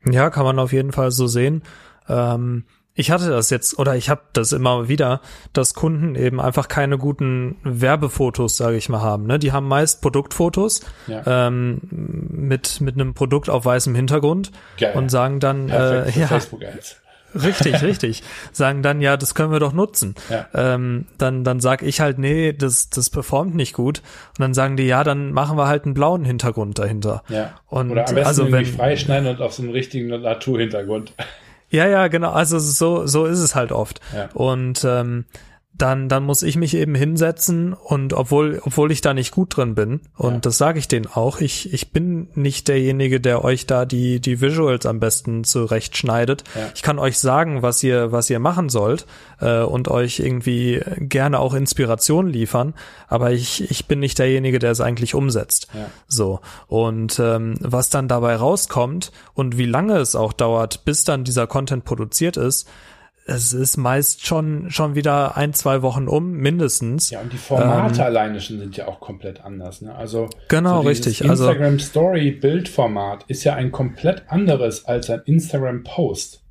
[0.10, 1.64] Ja, kann man auf jeden Fall so sehen.
[2.08, 2.66] Ähm,
[2.96, 5.22] ich hatte das jetzt oder ich habe das immer wieder,
[5.52, 9.28] dass Kunden eben einfach keine guten Werbefotos, sage ich mal, haben.
[9.28, 9.38] Ne?
[9.38, 11.48] Die haben meist Produktfotos ja.
[11.48, 14.96] ähm, mit mit einem Produkt auf weißem Hintergrund Geil.
[14.96, 16.98] und sagen dann äh, ja, Facebook Ads.
[17.36, 18.24] Richtig, richtig.
[18.54, 20.16] Sagen dann, ja, das können wir doch nutzen.
[20.30, 20.48] Ja.
[20.54, 24.02] Ähm, dann dann sag ich halt, nee, das, das performt nicht gut.
[24.30, 27.24] Und dann sagen die, ja, dann machen wir halt einen blauen Hintergrund dahinter.
[27.28, 27.56] Ja.
[27.68, 31.14] Und Oder am besten also, wenn, freischneiden und auf so einem richtigen Naturhintergrund.
[31.76, 32.32] Ja, ja, genau.
[32.32, 34.00] Also so, so ist es halt oft.
[34.14, 34.30] Ja.
[34.34, 35.26] Und ähm,
[35.78, 39.76] dann, dann muss ich mich eben hinsetzen und obwohl, obwohl ich da nicht gut drin
[39.76, 40.40] bin, und ja.
[40.40, 44.40] das sage ich denen auch, ich, ich bin nicht derjenige, der euch da die, die
[44.40, 46.44] Visuals am besten zurechtschneidet.
[46.56, 46.70] Ja.
[46.74, 49.06] Ich kann euch sagen, was ihr, was ihr machen sollt
[49.42, 52.74] äh, und euch irgendwie gerne auch Inspiration liefern,
[53.08, 55.68] aber ich, ich bin nicht derjenige, der es eigentlich umsetzt.
[55.74, 55.88] Ja.
[56.08, 56.40] So.
[56.68, 61.48] Und ähm, was dann dabei rauskommt und wie lange es auch dauert, bis dann dieser
[61.48, 62.70] Content produziert ist,
[63.28, 67.10] es ist meist schon, schon wieder ein, zwei Wochen um, mindestens.
[67.10, 69.82] Ja, und die Formate ähm, alleine schon sind ja auch komplett anders.
[69.82, 69.96] Ne?
[69.96, 71.28] Also genau, so richtig.
[71.28, 76.44] Also Instagram Story Bildformat ist ja ein komplett anderes als ein Instagram Post.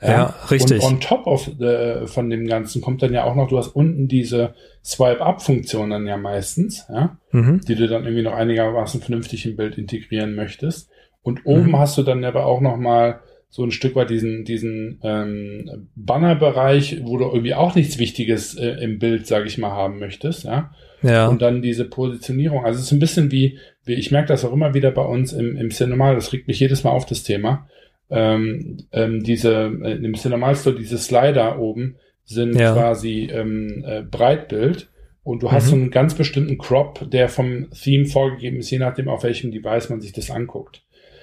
[0.00, 0.84] Ja, ja richtig.
[0.84, 3.68] Und on top of the, von dem Ganzen kommt dann ja auch noch, du hast
[3.68, 4.54] unten diese
[4.84, 7.60] Swipe-Up-Funktion dann ja meistens, ja, mhm.
[7.62, 10.88] die du dann irgendwie noch einigermaßen vernünftig im Bild integrieren möchtest.
[11.22, 11.78] Und oben mhm.
[11.78, 13.20] hast du dann aber auch noch mal
[13.50, 18.82] so ein Stück weit diesen, diesen ähm, Bannerbereich, wo du irgendwie auch nichts Wichtiges äh,
[18.82, 20.72] im Bild, sage ich mal, haben möchtest, ja.
[21.02, 21.28] Ja.
[21.28, 22.64] Und dann diese Positionierung.
[22.64, 25.32] Also es ist ein bisschen wie, wie ich merke das auch immer wieder bei uns
[25.32, 27.66] im, im Cinemal, das regt mich jedes Mal auf das Thema.
[28.10, 32.72] Ähm, ähm, diese, äh, im Cinemal Store, diese Slider oben sind ja.
[32.72, 34.90] quasi ähm, äh, Breitbild
[35.22, 35.70] und du hast mhm.
[35.70, 39.88] so einen ganz bestimmten Crop, der vom Theme vorgegeben ist, je nachdem, auf welchem Device
[39.88, 40.82] man sich das anguckt.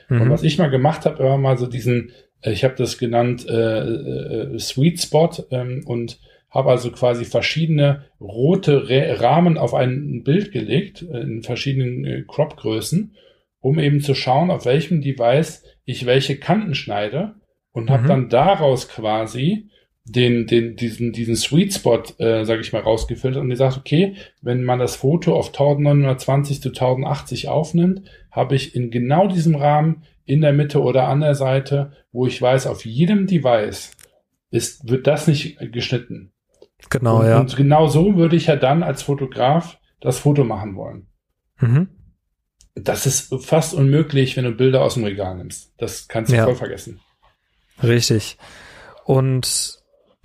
[0.09, 0.21] Mhm.
[0.21, 3.47] Und was ich mal gemacht habe, war mal so diesen, äh, ich habe das genannt
[3.47, 10.23] äh, äh, Sweet Spot ähm, und habe also quasi verschiedene rote Re Rahmen auf ein
[10.23, 13.15] Bild gelegt, äh, in verschiedenen äh, Crop-Größen,
[13.59, 17.35] um eben zu schauen, auf welchem Device ich welche Kanten schneide
[17.71, 17.89] und mhm.
[17.89, 19.69] habe dann daraus quasi
[20.09, 24.63] den, den, diesen, diesen Sweet Spot, äh, sage ich mal, rausgefiltert und gesagt, okay, wenn
[24.63, 30.41] man das Foto auf 1920 zu 1080 aufnimmt, habe ich in genau diesem Rahmen in
[30.41, 33.91] der Mitte oder an der Seite, wo ich weiß, auf jedem Device
[34.49, 36.31] ist, wird das nicht geschnitten.
[36.89, 37.39] Genau, und, ja.
[37.39, 41.07] Und genau so würde ich ja dann als Fotograf das Foto machen wollen.
[41.59, 41.89] Mhm.
[42.75, 45.73] Das ist fast unmöglich, wenn du Bilder aus dem Regal nimmst.
[45.77, 46.45] Das kannst du ja.
[46.45, 46.99] voll vergessen.
[47.81, 48.37] Richtig.
[49.03, 49.76] Und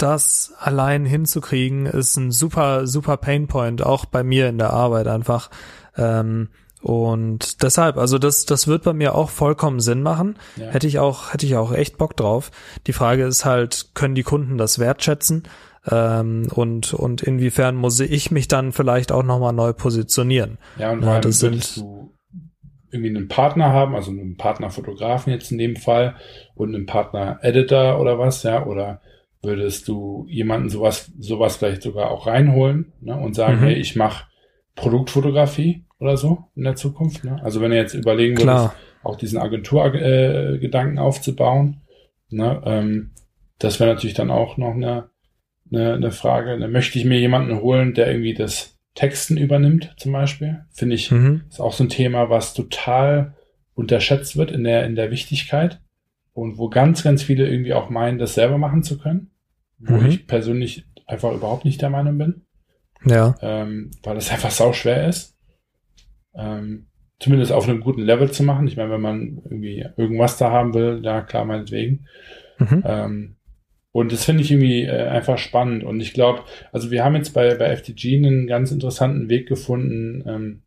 [0.02, 5.50] das allein hinzukriegen, ist ein super, super Painpoint, auch bei mir in der Arbeit einfach.
[5.96, 6.48] Ähm,
[6.82, 10.36] und deshalb, also das, das wird bei mir auch vollkommen Sinn machen.
[10.56, 10.70] Ja.
[10.70, 12.50] Hätte ich auch, hätte ich auch echt Bock drauf.
[12.88, 15.44] Die Frage ist halt, können die Kunden das wertschätzen?
[15.88, 20.58] Ähm, und, und inwiefern muss ich mich dann vielleicht auch nochmal neu positionieren?
[20.76, 22.12] Ja, und ja, das sind, du
[22.92, 26.14] irgendwie einen Partner haben, also einen Partnerfotografen jetzt in dem Fall
[26.54, 29.00] und einen Partner-Editor oder was, ja, oder
[29.42, 33.64] würdest du jemanden sowas, sowas vielleicht sogar auch reinholen ne, und sagen, mhm.
[33.64, 34.26] hey, ich mache
[34.76, 37.24] Produktfotografie oder so in der Zukunft.
[37.24, 37.40] Ne?
[37.42, 38.70] Also wenn du jetzt überlegen würdest,
[39.02, 41.80] auch diesen Agenturgedanken äh, aufzubauen,
[42.30, 43.10] ne, ähm,
[43.58, 45.10] das wäre natürlich dann auch noch eine,
[45.70, 46.58] eine, eine Frage.
[46.58, 50.64] Da möchte ich mir jemanden holen, der irgendwie das Texten übernimmt, zum Beispiel.
[50.70, 51.42] Finde ich, mhm.
[51.48, 53.34] ist auch so ein Thema, was total
[53.74, 55.80] unterschätzt wird in der, in der Wichtigkeit
[56.32, 59.31] und wo ganz, ganz viele irgendwie auch meinen, das selber machen zu können
[59.82, 60.06] wo mhm.
[60.06, 62.42] ich persönlich einfach überhaupt nicht der Meinung bin.
[63.04, 63.34] Ja.
[63.40, 65.36] Ähm, weil es einfach sau schwer ist.
[66.34, 66.86] Ähm,
[67.18, 68.66] zumindest auf einem guten Level zu machen.
[68.66, 72.06] Ich meine, wenn man irgendwie irgendwas da haben will, ja klar, meinetwegen.
[72.58, 72.82] Mhm.
[72.84, 73.36] Ähm,
[73.92, 75.84] und das finde ich irgendwie äh, einfach spannend.
[75.84, 80.24] Und ich glaube, also wir haben jetzt bei, bei FTG einen ganz interessanten Weg gefunden,
[80.26, 80.62] ähm,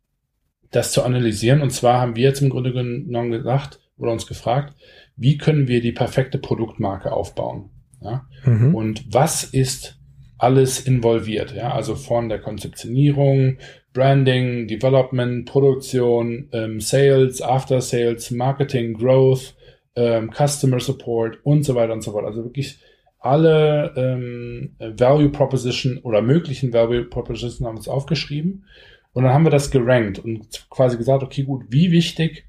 [0.70, 1.60] das zu analysieren.
[1.60, 4.74] Und zwar haben wir jetzt im Grunde genommen gesagt oder uns gefragt,
[5.16, 7.70] wie können wir die perfekte Produktmarke aufbauen?
[8.00, 8.26] Ja?
[8.44, 8.74] Mhm.
[8.74, 9.98] Und was ist
[10.38, 11.54] alles involviert?
[11.54, 11.72] Ja?
[11.72, 13.58] Also von der Konzeptionierung,
[13.92, 19.54] Branding, Development, Produktion, ähm, Sales, After Sales, Marketing, Growth,
[19.94, 22.26] ähm, Customer Support und so weiter und so fort.
[22.26, 22.78] Also wirklich
[23.18, 28.66] alle ähm, Value Proposition oder möglichen Value Proposition haben wir uns aufgeschrieben.
[29.12, 32.44] Und dann haben wir das gerankt und quasi gesagt, okay, gut, wie wichtig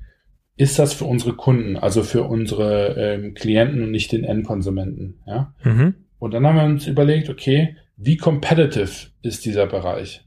[0.58, 5.20] ist das für unsere Kunden, also für unsere ähm, Klienten und nicht den Endkonsumenten.
[5.26, 5.54] Ja?
[5.64, 5.94] Mhm.
[6.20, 10.24] Und dann haben wir uns überlegt, okay, wie competitive ist dieser Bereich?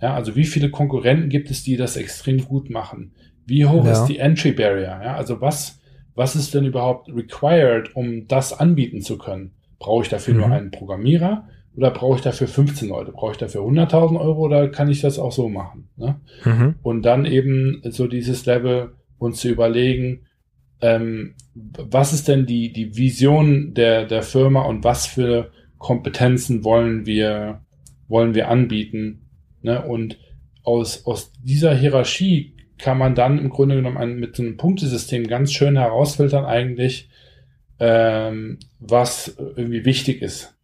[0.00, 3.12] Ja, also wie viele Konkurrenten gibt es, die das extrem gut machen?
[3.44, 3.92] Wie hoch ja.
[3.92, 5.00] ist die Entry Barrier?
[5.02, 5.80] Ja, also was,
[6.14, 9.52] was ist denn überhaupt required, um das anbieten zu können?
[9.78, 10.40] Brauche ich dafür mhm.
[10.40, 13.12] nur einen Programmierer oder brauche ich dafür 15 Leute?
[13.12, 15.88] Brauche ich dafür 100.000 Euro oder kann ich das auch so machen?
[15.96, 16.20] Ne?
[16.44, 16.74] Mhm.
[16.82, 20.26] Und dann eben so dieses Level uns zu überlegen,
[20.80, 27.06] ähm, was ist denn die, die Vision der, der Firma und was für Kompetenzen wollen
[27.06, 27.62] wir,
[28.08, 29.28] wollen wir anbieten?
[29.62, 29.82] Ne?
[29.82, 30.18] Und
[30.62, 35.26] aus, aus dieser Hierarchie kann man dann im Grunde genommen ein, mit so einem Punktesystem
[35.26, 37.08] ganz schön herausfiltern eigentlich,
[37.78, 40.54] ähm, was irgendwie wichtig ist.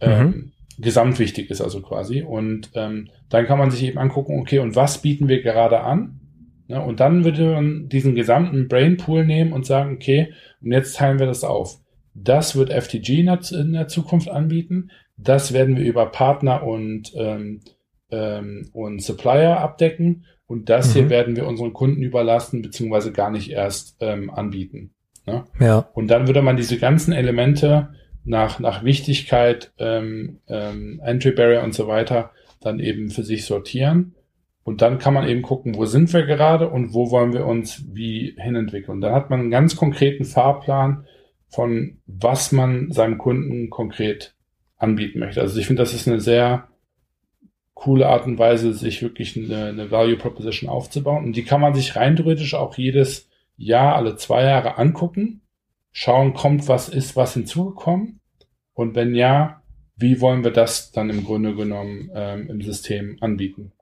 [0.00, 0.52] Ähm, mhm.
[0.78, 2.22] Gesamtwichtig ist also quasi.
[2.22, 6.20] Und ähm, dann kann man sich eben angucken, okay, und was bieten wir gerade an?
[6.66, 11.18] Ne, und dann würde man diesen gesamten Brainpool nehmen und sagen, okay, und jetzt teilen
[11.18, 11.78] wir das auf.
[12.14, 14.90] Das wird FTG in der, in der Zukunft anbieten.
[15.16, 17.60] Das werden wir über Partner und, ähm,
[18.10, 20.24] ähm, und Supplier abdecken.
[20.46, 20.92] Und das mhm.
[20.92, 24.94] hier werden wir unseren Kunden überlassen, beziehungsweise gar nicht erst ähm, anbieten.
[25.26, 25.44] Ne?
[25.60, 25.88] Ja.
[25.92, 27.90] Und dann würde man diese ganzen Elemente
[28.24, 34.13] nach, nach Wichtigkeit, ähm, ähm, Entry Barrier und so weiter dann eben für sich sortieren
[34.64, 37.84] und dann kann man eben gucken, wo sind wir gerade und wo wollen wir uns
[37.92, 39.02] wie hinentwickeln.
[39.02, 41.06] Dann hat man einen ganz konkreten Fahrplan
[41.48, 44.34] von, was man seinem Kunden konkret
[44.76, 45.42] anbieten möchte.
[45.42, 46.68] Also ich finde, das ist eine sehr
[47.74, 51.24] coole Art und Weise, sich wirklich eine, eine Value Proposition aufzubauen.
[51.24, 55.42] Und die kann man sich rein theoretisch auch jedes Jahr, alle zwei Jahre angucken,
[55.92, 58.20] schauen, kommt was, ist was hinzugekommen.
[58.72, 59.62] Und wenn ja,
[59.96, 63.73] wie wollen wir das dann im Grunde genommen ähm, im System anbieten?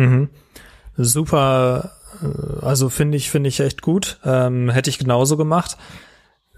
[0.00, 0.30] Mhm.
[0.96, 1.92] Super,
[2.22, 4.18] äh, also finde ich, finde ich echt gut.
[4.24, 5.76] Ähm, hätte ich genauso gemacht.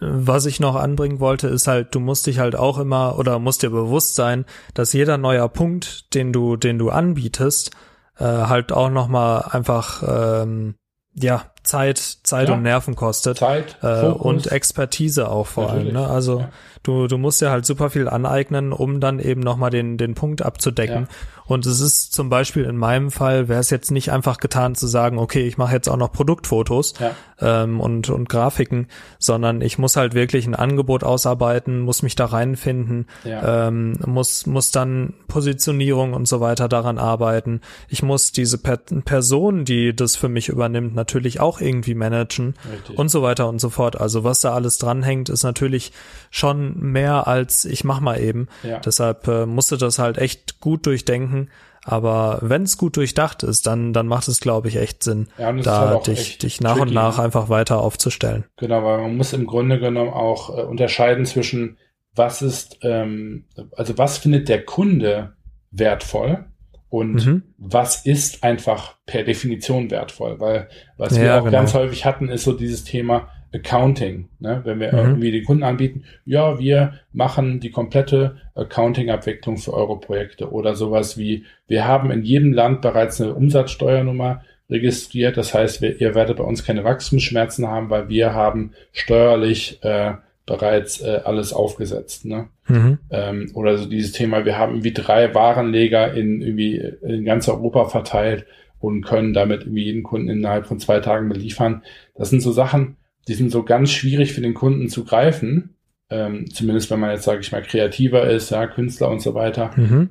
[0.01, 3.63] Was ich noch anbringen wollte, ist halt, du musst dich halt auch immer oder musst
[3.63, 7.71] dir bewusst sein, dass jeder neuer Punkt, den du, den du anbietest,
[8.19, 10.03] äh, halt auch nochmal einfach
[10.43, 10.75] ähm,
[11.15, 12.55] ja, Zeit, Zeit ja.
[12.55, 13.39] und Nerven kostet.
[13.39, 15.95] Zeit, äh, und Expertise auch vor Natürlich.
[15.95, 16.05] allem.
[16.05, 16.11] Ne?
[16.11, 16.49] Also ja.
[16.83, 20.43] du, du musst dir halt super viel aneignen, um dann eben nochmal den, den Punkt
[20.43, 21.03] abzudecken.
[21.03, 21.17] Ja.
[21.53, 24.87] Und es ist zum Beispiel in meinem Fall, wäre es jetzt nicht einfach getan zu
[24.87, 27.11] sagen, okay, ich mache jetzt auch noch Produktfotos ja.
[27.41, 28.87] ähm, und, und Grafiken,
[29.19, 33.69] sondern ich muss halt wirklich ein Angebot ausarbeiten, muss mich da reinfinden, ja.
[33.69, 37.61] ähm, muss, muss dann Positionierung und so weiter daran arbeiten.
[37.89, 42.99] Ich muss diese per Person, die das für mich übernimmt, natürlich auch irgendwie managen Richtig.
[42.99, 44.01] und so weiter und so fort.
[44.01, 45.93] Also was da alles dranhängt, ist natürlich
[46.31, 48.49] schon mehr als ich mach mal eben.
[48.63, 48.81] Ja.
[48.81, 51.49] Deshalb äh, musste das halt echt gut durchdenken
[51.85, 55.53] aber wenn es gut durchdacht ist, dann, dann macht es, glaube ich, echt Sinn, ja,
[55.53, 56.89] da halt dich, dich nach tricky.
[56.89, 58.45] und nach einfach weiter aufzustellen.
[58.57, 61.79] Genau, weil man muss im Grunde genommen auch äh, unterscheiden zwischen,
[62.15, 63.47] was ist, ähm,
[63.77, 65.35] also was findet der Kunde
[65.71, 66.45] wertvoll
[66.93, 67.43] und mhm.
[67.57, 70.69] was ist einfach per Definition wertvoll, weil
[70.99, 71.53] was ja, wir auch genau.
[71.53, 74.29] ganz häufig hatten, ist so dieses Thema, Accounting.
[74.41, 74.61] Ne?
[74.65, 74.99] Wenn wir mhm.
[74.99, 81.17] irgendwie den Kunden anbieten, ja, wir machen die komplette Accounting-Abwicklung für eure Projekte oder sowas
[81.17, 85.39] wie, wir haben in jedem Land bereits eine Umsatzsteuernummer registriert.
[85.39, 90.13] Das heißt, wir, ihr werdet bei uns keine Wachstumsschmerzen haben, weil wir haben steuerlich äh,
[90.45, 92.27] bereits äh, alles aufgesetzt.
[92.27, 92.49] Ne?
[92.73, 92.99] Mhm.
[93.11, 97.85] Ähm, oder so dieses Thema, wir haben irgendwie drei Warenleger in irgendwie in ganz Europa
[97.85, 98.47] verteilt
[98.81, 101.83] und können damit irgendwie jeden Kunden innerhalb von zwei Tagen beliefern.
[102.15, 102.97] Das sind so Sachen,
[103.29, 105.77] die sind so ganz schwierig für den Kunden zu greifen.
[106.11, 109.71] Ähm, zumindest wenn man jetzt, sage ich mal, kreativer ist, ja, Künstler und so weiter.
[109.77, 110.11] Mhm.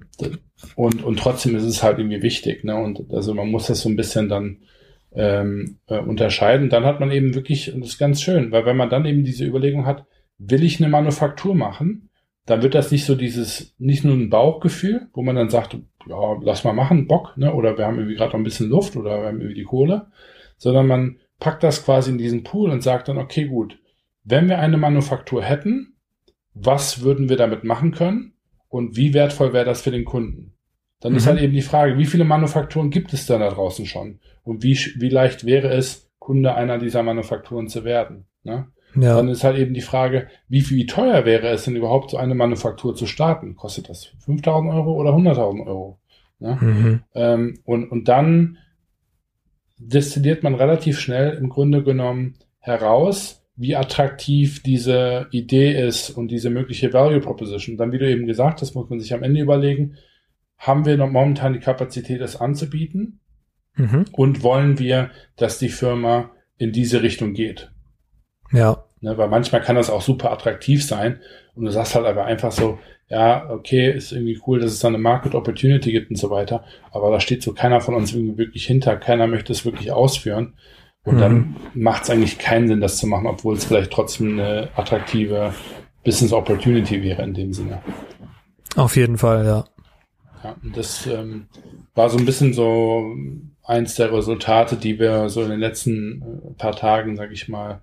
[0.75, 2.63] Und, und trotzdem ist es halt irgendwie wichtig.
[2.63, 2.75] Ne?
[2.75, 4.57] Und also man muss das so ein bisschen dann
[5.13, 6.69] ähm, äh, unterscheiden.
[6.69, 9.23] Dann hat man eben wirklich, und das ist ganz schön, weil wenn man dann eben
[9.23, 10.05] diese Überlegung hat,
[10.37, 12.09] will ich eine Manufaktur machen,
[12.45, 15.77] dann wird das nicht so dieses, nicht nur ein Bauchgefühl, wo man dann sagt,
[16.07, 17.53] ja, lass mal machen, Bock, ne?
[17.53, 20.07] oder wir haben irgendwie gerade noch ein bisschen Luft oder wir haben irgendwie die Kohle,
[20.57, 23.79] sondern man packt das quasi in diesen Pool und sagt dann, okay, gut,
[24.23, 25.95] wenn wir eine Manufaktur hätten,
[26.53, 28.33] was würden wir damit machen können
[28.69, 30.53] und wie wertvoll wäre das für den Kunden?
[30.99, 31.17] Dann mhm.
[31.17, 34.19] ist halt eben die Frage, wie viele Manufakturen gibt es denn da draußen schon?
[34.43, 38.25] Und wie, wie leicht wäre es, Kunde einer dieser Manufakturen zu werden?
[38.43, 38.67] Ne?
[38.95, 39.15] Ja.
[39.15, 42.17] Dann ist halt eben die Frage, wie viel wie teuer wäre es denn überhaupt, so
[42.17, 43.55] eine Manufaktur zu starten?
[43.55, 45.99] Kostet das 5000 Euro oder 100.000 Euro?
[46.39, 46.57] Ne?
[46.59, 47.03] Mhm.
[47.15, 48.57] Ähm, und, und dann
[49.77, 56.49] destilliert man relativ schnell im Grunde genommen heraus, wie attraktiv diese Idee ist und diese
[56.49, 57.77] mögliche Value Proposition.
[57.77, 59.95] Dann, wie du eben gesagt hast, muss man sich am Ende überlegen,
[60.57, 63.19] haben wir noch momentan die Kapazität, das anzubieten?
[63.75, 64.05] Mhm.
[64.11, 67.71] Und wollen wir, dass die Firma in diese Richtung geht?
[68.51, 68.83] Ja.
[69.01, 71.19] Ne, weil manchmal kann das auch super attraktiv sein
[71.55, 72.77] und du sagst halt aber einfach so,
[73.09, 76.63] ja, okay, ist irgendwie cool, dass es da eine Market Opportunity gibt und so weiter,
[76.91, 80.53] aber da steht so keiner von uns irgendwie wirklich hinter, keiner möchte es wirklich ausführen.
[81.03, 81.19] Und mhm.
[81.19, 85.53] dann macht es eigentlich keinen Sinn, das zu machen, obwohl es vielleicht trotzdem eine attraktive
[86.03, 87.81] Business Opportunity wäre in dem Sinne.
[88.75, 89.65] Auf jeden Fall, ja.
[90.43, 91.47] Ja, und das ähm,
[91.95, 93.15] war so ein bisschen so
[93.63, 97.81] eins der Resultate, die wir so in den letzten äh, paar Tagen, sag ich mal,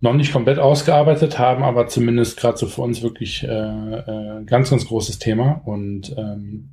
[0.00, 4.70] noch nicht komplett ausgearbeitet haben, aber zumindest gerade so für uns wirklich äh, äh, ganz,
[4.70, 6.70] ganz großes Thema und ähm,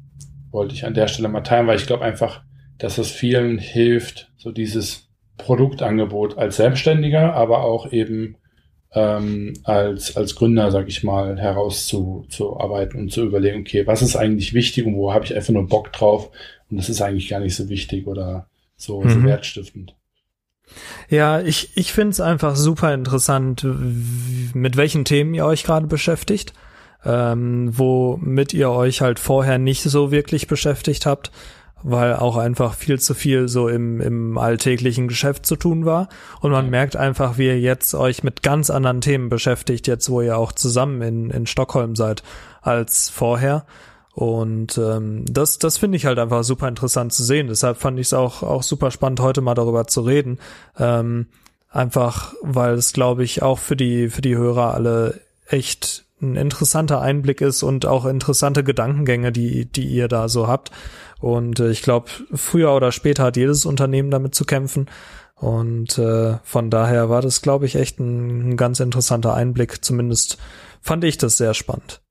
[0.51, 2.41] wollte ich an der Stelle mal teilen, weil ich glaube einfach,
[2.77, 8.37] dass es vielen hilft, so dieses Produktangebot als Selbstständiger, aber auch eben
[8.93, 14.53] ähm, als, als Gründer, sag ich mal, herauszuarbeiten und zu überlegen, okay, was ist eigentlich
[14.53, 16.31] wichtig und wo habe ich einfach nur Bock drauf
[16.69, 18.47] und das ist eigentlich gar nicht so wichtig oder
[18.77, 19.09] so, mhm.
[19.09, 19.96] so wertstiftend.
[21.09, 23.65] Ja, ich, ich finde es einfach super interessant,
[24.53, 26.53] mit welchen Themen ihr euch gerade beschäftigt,
[27.05, 31.31] ähm, womit ihr euch halt vorher nicht so wirklich beschäftigt habt,
[31.83, 36.09] weil auch einfach viel zu viel so im, im alltäglichen Geschäft zu tun war.
[36.41, 40.21] Und man merkt einfach, wie ihr jetzt euch mit ganz anderen Themen beschäftigt, jetzt wo
[40.21, 42.23] ihr auch zusammen in, in Stockholm seid,
[42.61, 43.65] als vorher.
[44.17, 47.49] Und ähm, das, das finde ich halt einfach super interessant zu sehen.
[47.49, 50.39] Deshalb fand ich es auch, auch super spannend, heute mal darüber zu reden.
[50.79, 51.27] Ähm,
[51.69, 56.99] einfach, weil es, glaube ich, auch für die, für die Hörer alle echt ein interessanter
[56.99, 60.71] Einblick ist und auch interessante Gedankengänge, die, die ihr da so habt.
[61.19, 64.87] Und äh, ich glaube, früher oder später hat jedes Unternehmen damit zu kämpfen.
[65.35, 69.85] Und äh, von daher war das, glaube ich, echt ein, ein ganz interessanter Einblick.
[69.85, 70.39] Zumindest
[70.81, 72.01] fand ich das sehr spannend.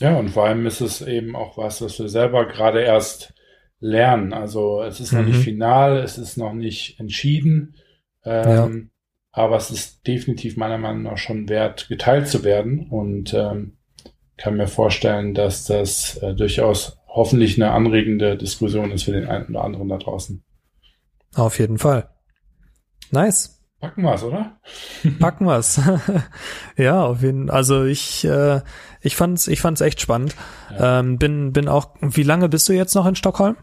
[0.00, 3.34] Ja, und vor allem ist es eben auch was, was wir selber gerade erst
[3.80, 4.32] lernen.
[4.32, 5.18] Also es ist mhm.
[5.18, 5.42] noch nicht mhm.
[5.42, 7.76] final, es ist noch nicht entschieden,
[8.24, 8.70] ähm, ja.
[9.32, 13.76] aber es ist definitiv meiner Meinung nach schon wert, geteilt zu werden und ähm,
[14.36, 19.48] kann mir vorstellen, dass das äh, durchaus hoffentlich eine anregende Diskussion ist für den einen
[19.48, 20.44] oder anderen da draußen.
[21.34, 22.08] Auf jeden Fall.
[23.10, 23.57] Nice.
[23.80, 24.58] Packen wir's, oder?
[25.20, 25.80] Packen wir's.
[26.76, 27.56] ja, auf jeden Fall.
[27.56, 28.60] Also ich, äh,
[29.02, 30.34] ich fand's, ich fand's echt spannend.
[30.70, 31.00] Ja.
[31.00, 33.56] Ähm, bin, bin auch, wie lange bist du jetzt noch in Stockholm?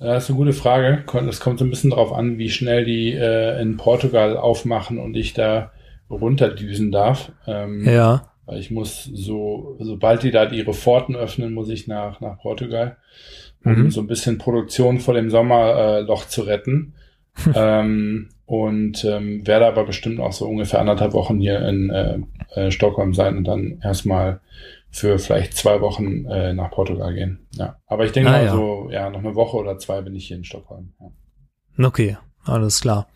[0.00, 1.04] Das ist eine gute Frage.
[1.28, 5.14] Es kommt so ein bisschen darauf an, wie schnell die äh, in Portugal aufmachen und
[5.14, 5.72] ich da
[6.10, 7.30] runterdüsen darf.
[7.46, 8.32] Ähm, ja.
[8.46, 12.96] Weil ich muss so, sobald die da ihre Pforten öffnen, muss ich nach, nach Portugal,
[13.64, 13.90] um mhm.
[13.90, 16.94] so ein bisschen Produktion vor dem Sommerloch äh, zu retten.
[17.54, 22.18] ähm, und ähm, werde aber bestimmt auch so ungefähr anderthalb Wochen hier in äh,
[22.56, 24.40] äh, Stockholm sein und dann erstmal
[24.90, 27.46] für vielleicht zwei Wochen äh, nach Portugal gehen.
[27.52, 28.50] Ja, aber ich denke ah, mal ja.
[28.50, 30.94] so, ja, noch eine Woche oder zwei bin ich hier in Stockholm.
[30.98, 31.86] Ja.
[31.86, 33.06] Okay, alles klar.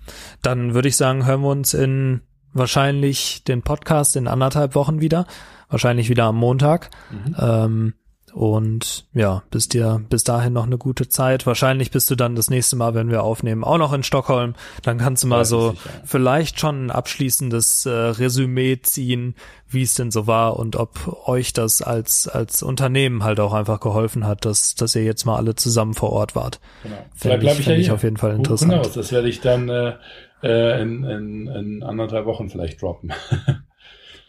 [0.41, 2.21] Dann würde ich sagen, hören wir uns in
[2.53, 5.27] wahrscheinlich den Podcast in anderthalb Wochen wieder,
[5.69, 6.91] wahrscheinlich wieder am Montag.
[7.11, 7.37] Mhm.
[7.41, 7.95] Ähm,
[8.35, 11.47] und ja, bis dir bis dahin noch eine gute Zeit.
[11.47, 14.55] Wahrscheinlich bist du dann das nächste Mal, wenn wir aufnehmen, auch noch in Stockholm.
[14.83, 15.91] Dann kannst du mal so sicher.
[16.05, 19.37] vielleicht schon ein abschließendes äh, Resümee ziehen,
[19.69, 23.79] wie es denn so war und ob euch das als als Unternehmen halt auch einfach
[23.79, 26.59] geholfen hat, dass dass ihr jetzt mal alle zusammen vor Ort wart.
[26.83, 26.97] Genau.
[27.15, 28.73] Vielleicht bleibe ich, ja ich auf jeden Fall interessant.
[28.73, 29.95] Genau, das werde ich dann äh,
[30.43, 33.13] äh, in, in, in anderthalb Wochen vielleicht droppen.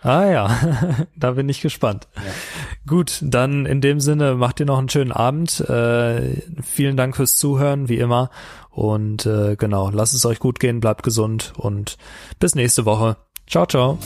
[0.06, 0.60] Ah ja,
[1.16, 2.08] da bin ich gespannt.
[2.16, 2.22] Ja.
[2.86, 5.62] Gut, dann in dem Sinne macht ihr noch einen schönen Abend.
[5.62, 8.30] Äh, vielen Dank fürs Zuhören, wie immer.
[8.70, 11.98] Und äh, genau, lasst es euch gut gehen, bleibt gesund und
[12.40, 13.18] bis nächste Woche.
[13.48, 13.98] Ciao, ciao.